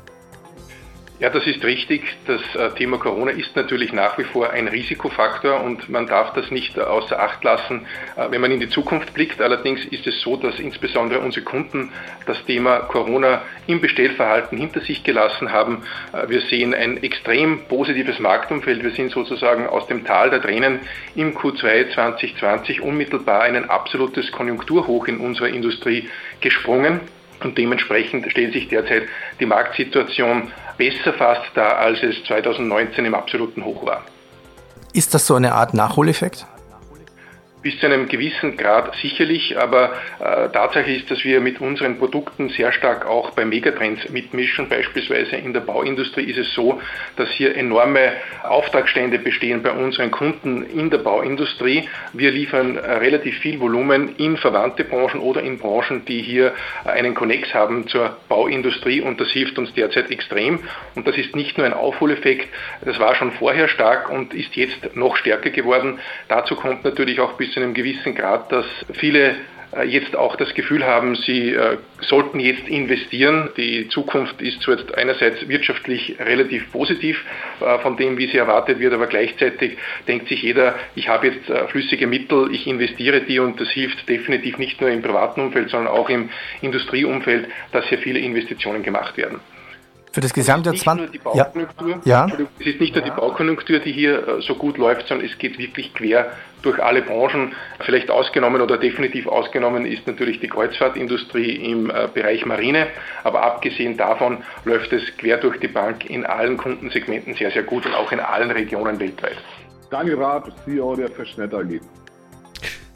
Ja, 1.20 1.28
das 1.28 1.46
ist 1.46 1.62
richtig. 1.64 2.16
Das 2.26 2.40
äh, 2.54 2.74
Thema 2.76 2.96
Corona 2.96 3.32
ist 3.32 3.54
natürlich 3.54 3.92
nach 3.92 4.16
wie 4.16 4.24
vor 4.24 4.52
ein 4.52 4.68
Risikofaktor 4.68 5.62
und 5.62 5.90
man 5.90 6.06
darf 6.06 6.32
das 6.32 6.50
nicht 6.50 6.78
außer 6.78 7.20
Acht 7.20 7.44
lassen, 7.44 7.86
äh, 8.16 8.30
wenn 8.30 8.40
man 8.40 8.50
in 8.50 8.58
die 8.58 8.70
Zukunft 8.70 9.12
blickt. 9.12 9.42
Allerdings 9.42 9.84
ist 9.84 10.06
es 10.06 10.18
so, 10.22 10.38
dass 10.38 10.58
insbesondere 10.58 11.20
unsere 11.20 11.44
Kunden 11.44 11.92
das 12.24 12.42
Thema 12.46 12.78
Corona 12.78 13.42
im 13.66 13.82
Bestellverhalten 13.82 14.56
hinter 14.56 14.80
sich 14.80 15.04
gelassen 15.04 15.52
haben. 15.52 15.82
Äh, 16.14 16.30
wir 16.30 16.40
sehen 16.40 16.72
ein 16.72 17.02
extrem 17.02 17.66
positives 17.66 18.18
Marktumfeld. 18.18 18.82
Wir 18.82 18.92
sind 18.92 19.12
sozusagen 19.12 19.66
aus 19.66 19.86
dem 19.88 20.06
Tal 20.06 20.30
der 20.30 20.40
Tränen 20.40 20.80
im 21.16 21.36
Q2 21.36 21.92
2020 21.92 22.80
unmittelbar 22.80 23.42
ein 23.42 23.68
absolutes 23.68 24.32
Konjunkturhoch 24.32 25.06
in 25.06 25.18
unserer 25.18 25.48
Industrie 25.48 26.08
gesprungen. 26.40 27.00
Und 27.42 27.56
dementsprechend 27.56 28.30
stellt 28.30 28.52
sich 28.52 28.68
derzeit 28.68 29.04
die 29.38 29.46
Marktsituation 29.46 30.52
besser 30.76 31.12
fast 31.14 31.50
dar, 31.54 31.78
als 31.78 32.02
es 32.02 32.22
2019 32.24 33.04
im 33.04 33.14
absoluten 33.14 33.64
Hoch 33.64 33.84
war. 33.84 34.02
Ist 34.92 35.14
das 35.14 35.26
so 35.26 35.34
eine 35.34 35.54
Art 35.54 35.74
Nachholeffekt? 35.74 36.46
Bis 37.62 37.78
zu 37.78 37.84
einem 37.84 38.08
gewissen 38.08 38.56
Grad 38.56 38.94
sicherlich, 39.02 39.58
aber 39.58 39.92
äh, 40.18 40.48
Tatsache 40.48 40.90
ist, 40.90 41.10
dass 41.10 41.24
wir 41.24 41.40
mit 41.40 41.60
unseren 41.60 41.98
Produkten 41.98 42.48
sehr 42.48 42.72
stark 42.72 43.04
auch 43.04 43.32
bei 43.32 43.44
Megatrends 43.44 44.08
mitmischen. 44.08 44.66
Beispielsweise 44.70 45.36
in 45.36 45.52
der 45.52 45.60
Bauindustrie 45.60 46.24
ist 46.24 46.38
es 46.38 46.54
so, 46.54 46.80
dass 47.16 47.28
hier 47.28 47.54
enorme 47.54 48.12
Auftragsstände 48.44 49.18
bestehen 49.18 49.62
bei 49.62 49.72
unseren 49.72 50.10
Kunden 50.10 50.62
in 50.62 50.88
der 50.88 50.98
Bauindustrie. 50.98 51.86
Wir 52.14 52.30
liefern 52.30 52.78
äh, 52.78 52.92
relativ 52.92 53.38
viel 53.40 53.60
Volumen 53.60 54.16
in 54.16 54.38
verwandte 54.38 54.84
Branchen 54.84 55.20
oder 55.20 55.42
in 55.42 55.58
Branchen, 55.58 56.06
die 56.06 56.22
hier 56.22 56.54
äh, 56.86 56.88
einen 56.88 57.14
Konnex 57.14 57.52
haben 57.52 57.86
zur 57.88 58.16
Bauindustrie 58.30 59.02
und 59.02 59.20
das 59.20 59.28
hilft 59.32 59.58
uns 59.58 59.74
derzeit 59.74 60.10
extrem. 60.10 60.60
Und 60.94 61.06
das 61.06 61.18
ist 61.18 61.36
nicht 61.36 61.58
nur 61.58 61.66
ein 61.66 61.74
Aufholeffekt, 61.74 62.48
das 62.86 62.98
war 62.98 63.14
schon 63.16 63.32
vorher 63.32 63.68
stark 63.68 64.08
und 64.08 64.32
ist 64.32 64.56
jetzt 64.56 64.96
noch 64.96 65.16
stärker 65.16 65.50
geworden. 65.50 65.98
Dazu 66.28 66.56
kommt 66.56 66.84
natürlich 66.84 67.20
auch 67.20 67.34
bis 67.34 67.49
zu 67.50 67.60
einem 67.60 67.74
gewissen 67.74 68.14
Grad, 68.14 68.50
dass 68.52 68.66
viele 68.92 69.36
äh, 69.76 69.84
jetzt 69.84 70.16
auch 70.16 70.36
das 70.36 70.52
Gefühl 70.54 70.84
haben, 70.84 71.14
sie 71.14 71.52
äh, 71.52 71.76
sollten 72.00 72.40
jetzt 72.40 72.68
investieren. 72.68 73.50
Die 73.56 73.88
Zukunft 73.88 74.40
ist 74.42 74.66
jetzt 74.66 74.94
einerseits 74.96 75.48
wirtschaftlich 75.48 76.16
relativ 76.18 76.70
positiv 76.72 77.24
äh, 77.60 77.78
von 77.78 77.96
dem, 77.96 78.18
wie 78.18 78.26
sie 78.26 78.38
erwartet 78.38 78.80
wird, 78.80 78.92
aber 78.92 79.06
gleichzeitig 79.06 79.78
denkt 80.08 80.28
sich 80.28 80.42
jeder, 80.42 80.74
ich 80.94 81.08
habe 81.08 81.28
jetzt 81.28 81.70
flüssige 81.70 82.06
Mittel, 82.06 82.48
ich 82.52 82.66
investiere 82.66 83.20
die 83.20 83.38
und 83.38 83.60
das 83.60 83.68
hilft 83.70 84.08
definitiv 84.08 84.58
nicht 84.58 84.80
nur 84.80 84.90
im 84.90 85.02
privaten 85.02 85.40
Umfeld, 85.40 85.70
sondern 85.70 85.92
auch 85.92 86.08
im 86.08 86.30
Industrieumfeld, 86.62 87.48
dass 87.72 87.86
hier 87.86 87.98
viele 87.98 88.18
Investitionen 88.18 88.82
gemacht 88.82 89.16
werden. 89.16 89.40
Für 90.12 90.20
das 90.20 90.32
gesamte 90.32 90.74
20. 90.74 91.20
Ja. 91.34 91.52
ja. 92.04 92.26
Es 92.58 92.66
ist 92.66 92.80
nicht 92.80 92.94
nur 92.94 93.04
die 93.04 93.10
Baukonjunktur, 93.10 93.78
die 93.78 93.92
hier 93.92 94.26
äh, 94.26 94.42
so 94.42 94.56
gut 94.56 94.76
läuft, 94.76 95.06
sondern 95.06 95.26
es 95.26 95.38
geht 95.38 95.58
wirklich 95.58 95.94
quer 95.94 96.32
durch 96.62 96.82
alle 96.82 97.02
Branchen. 97.02 97.54
Vielleicht 97.80 98.10
ausgenommen 98.10 98.60
oder 98.60 98.76
definitiv 98.76 99.28
ausgenommen 99.28 99.86
ist 99.86 100.06
natürlich 100.06 100.40
die 100.40 100.48
Kreuzfahrtindustrie 100.48 101.70
im 101.70 101.90
äh, 101.90 102.08
Bereich 102.12 102.44
Marine. 102.44 102.88
Aber 103.22 103.42
abgesehen 103.44 103.96
davon 103.96 104.38
läuft 104.64 104.92
es 104.92 105.16
quer 105.16 105.36
durch 105.36 105.60
die 105.60 105.68
Bank 105.68 106.10
in 106.10 106.26
allen 106.26 106.56
Kundensegmenten 106.56 107.34
sehr, 107.34 107.52
sehr 107.52 107.62
gut 107.62 107.86
und 107.86 107.94
auch 107.94 108.10
in 108.10 108.18
allen 108.18 108.50
Regionen 108.50 108.98
weltweit. 108.98 109.36
Daniel 109.90 110.16
Raab, 110.16 110.50
CEO 110.64 110.96
der 110.96 111.08
Fashnet 111.08 111.54
AG. 111.54 111.80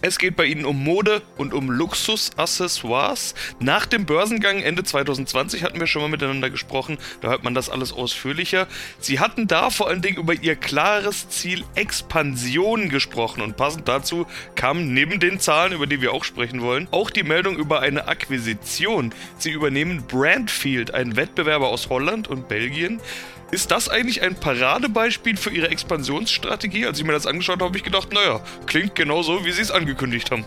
Es 0.07 0.19
geht 0.19 0.37
bei 0.37 0.45
ihnen 0.45 0.67
um 0.67 0.85
Mode 0.85 1.23
und 1.39 1.55
um 1.55 1.71
Luxusaccessoires. 1.71 3.35
Nach 3.59 3.87
dem 3.87 4.05
Börsengang 4.05 4.61
Ende 4.61 4.85
2020 4.85 5.63
hatten 5.63 5.81
wir 5.81 5.87
schon 5.87 6.03
mal 6.03 6.11
miteinander 6.11 6.51
gesprochen, 6.51 6.99
da 7.23 7.29
hört 7.29 7.43
man 7.43 7.55
das 7.55 7.71
alles 7.71 7.91
ausführlicher. 7.91 8.69
Sie 8.99 9.19
hatten 9.19 9.47
da 9.47 9.71
vor 9.71 9.89
allen 9.89 10.03
Dingen 10.03 10.19
über 10.19 10.35
ihr 10.35 10.57
klares 10.57 11.31
Ziel 11.31 11.65
Expansion 11.75 12.91
gesprochen 12.91 13.41
und 13.41 13.57
passend 13.57 13.89
dazu 13.89 14.27
kam 14.57 14.93
neben 14.93 15.21
den 15.21 15.41
Zahlen, 15.41 15.73
über 15.73 15.87
die 15.87 16.03
wir 16.03 16.13
auch 16.13 16.25
sprechen 16.25 16.61
wollen, 16.61 16.87
auch 16.91 17.09
die 17.09 17.23
Meldung 17.23 17.57
über 17.57 17.81
eine 17.81 18.07
Akquisition. 18.07 19.15
Sie 19.39 19.53
übernehmen 19.53 20.05
Brandfield, 20.07 20.93
einen 20.93 21.17
Wettbewerber 21.17 21.69
aus 21.69 21.89
Holland 21.89 22.29
und 22.29 22.47
Belgien. 22.47 23.01
Ist 23.51 23.71
das 23.71 23.89
eigentlich 23.89 24.23
ein 24.23 24.35
Paradebeispiel 24.35 25.37
für 25.37 25.51
Ihre 25.51 25.69
Expansionsstrategie? 25.69 26.87
Als 26.87 26.99
ich 26.99 27.05
mir 27.05 27.13
das 27.13 27.27
angeschaut 27.27 27.57
habe, 27.57 27.67
habe 27.67 27.77
ich 27.77 27.85
gedacht, 27.85 28.13
naja, 28.13 28.41
klingt 28.67 28.95
genauso, 28.95 29.45
wie 29.45 29.53
Sie 29.53 29.63
es 29.63 29.71
angekündigt 29.71 30.31
haben. 30.31 30.45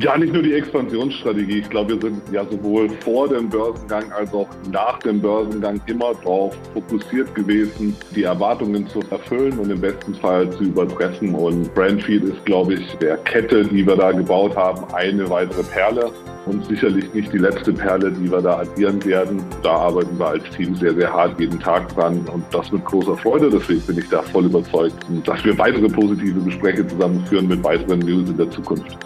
Ja, 0.00 0.18
nicht 0.18 0.32
nur 0.32 0.42
die 0.42 0.54
Expansionsstrategie. 0.54 1.60
Ich 1.60 1.70
glaube, 1.70 1.94
wir 1.94 2.10
sind 2.10 2.20
ja 2.32 2.44
sowohl 2.44 2.88
vor 3.04 3.28
dem 3.28 3.48
Börsengang 3.48 4.10
als 4.10 4.34
auch 4.34 4.48
nach 4.72 4.98
dem 4.98 5.20
Börsengang 5.20 5.80
immer 5.86 6.14
darauf 6.14 6.56
fokussiert 6.72 7.32
gewesen, 7.36 7.96
die 8.14 8.24
Erwartungen 8.24 8.88
zu 8.88 9.00
erfüllen 9.10 9.56
und 9.56 9.70
im 9.70 9.80
besten 9.80 10.16
Fall 10.16 10.50
zu 10.50 10.64
übertreffen. 10.64 11.32
Und 11.32 11.72
Brandfield 11.74 12.24
ist, 12.24 12.44
glaube 12.44 12.74
ich, 12.74 12.94
der 12.96 13.18
Kette, 13.18 13.64
die 13.64 13.86
wir 13.86 13.94
da 13.94 14.10
gebaut 14.10 14.56
haben, 14.56 14.84
eine 14.94 15.30
weitere 15.30 15.62
Perle 15.62 16.10
und 16.46 16.66
sicherlich 16.66 17.14
nicht 17.14 17.32
die 17.32 17.38
letzte 17.38 17.72
Perle, 17.72 18.10
die 18.10 18.28
wir 18.30 18.40
da 18.40 18.58
addieren 18.58 19.02
werden. 19.04 19.44
Da 19.62 19.70
arbeiten 19.70 20.18
wir 20.18 20.26
als 20.26 20.44
Team 20.56 20.74
sehr, 20.74 20.94
sehr 20.94 21.12
hart 21.12 21.38
jeden 21.38 21.60
Tag 21.60 21.94
dran 21.94 22.26
und 22.32 22.44
das 22.50 22.70
mit 22.72 22.84
großer 22.84 23.16
Freude. 23.18 23.48
Deswegen 23.48 23.80
bin 23.82 23.98
ich 23.98 24.08
da 24.08 24.22
voll 24.22 24.46
überzeugt, 24.46 24.96
dass 25.24 25.44
wir 25.44 25.56
weitere 25.56 25.88
positive 25.88 26.40
Gespräche 26.40 26.84
zusammenführen 26.84 27.46
mit 27.46 27.62
weiteren 27.62 28.00
News 28.00 28.28
in 28.28 28.36
der 28.36 28.50
Zukunft. 28.50 28.98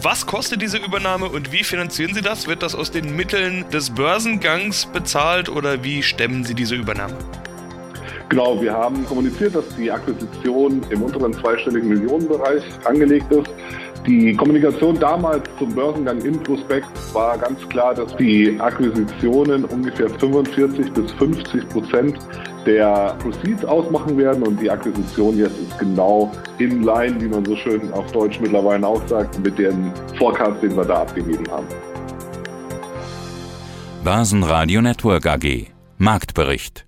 Was 0.00 0.26
kostet 0.26 0.62
diese 0.62 0.78
Übernahme 0.78 1.26
und 1.26 1.50
wie 1.50 1.64
finanzieren 1.64 2.14
Sie 2.14 2.20
das? 2.20 2.46
Wird 2.46 2.62
das 2.62 2.76
aus 2.76 2.92
den 2.92 3.16
Mitteln 3.16 3.68
des 3.70 3.90
Börsengangs 3.90 4.86
bezahlt 4.86 5.48
oder 5.48 5.82
wie 5.82 6.04
stemmen 6.04 6.44
Sie 6.44 6.54
diese 6.54 6.76
Übernahme? 6.76 7.18
Genau, 8.28 8.60
wir 8.60 8.74
haben 8.74 9.06
kommuniziert, 9.06 9.54
dass 9.54 9.64
die 9.76 9.90
Akquisition 9.90 10.82
im 10.90 11.02
unteren 11.02 11.32
zweistelligen 11.32 11.88
Millionenbereich 11.88 12.62
angelegt 12.84 13.32
ist. 13.32 13.48
Die 14.06 14.34
Kommunikation 14.34 14.98
damals 14.98 15.44
zum 15.58 15.74
Börsengang 15.74 16.20
im 16.20 16.42
Prospekt 16.42 16.88
war 17.14 17.38
ganz 17.38 17.66
klar, 17.68 17.94
dass 17.94 18.14
die 18.16 18.58
Akquisitionen 18.60 19.64
ungefähr 19.64 20.10
45 20.10 20.92
bis 20.92 21.10
50 21.12 21.68
Prozent 21.70 22.18
der 22.66 23.16
Proceeds 23.18 23.64
ausmachen 23.64 24.16
werden 24.18 24.42
und 24.42 24.60
die 24.60 24.70
Akquisition 24.70 25.38
jetzt 25.38 25.58
ist 25.58 25.78
genau 25.78 26.30
in 26.58 26.82
line, 26.82 27.20
wie 27.20 27.28
man 27.28 27.44
so 27.46 27.56
schön 27.56 27.92
auf 27.92 28.10
Deutsch 28.12 28.38
mittlerweile 28.40 28.86
auch 28.86 29.06
sagt, 29.08 29.38
mit 29.40 29.58
dem 29.58 29.90
Forecast, 30.18 30.62
den 30.62 30.76
wir 30.76 30.84
da 30.84 31.02
abgegeben 31.02 31.44
haben. 31.50 31.66
Börsenradio 34.04 34.82
Network 34.82 35.26
AG 35.26 35.68
Marktbericht 35.96 36.87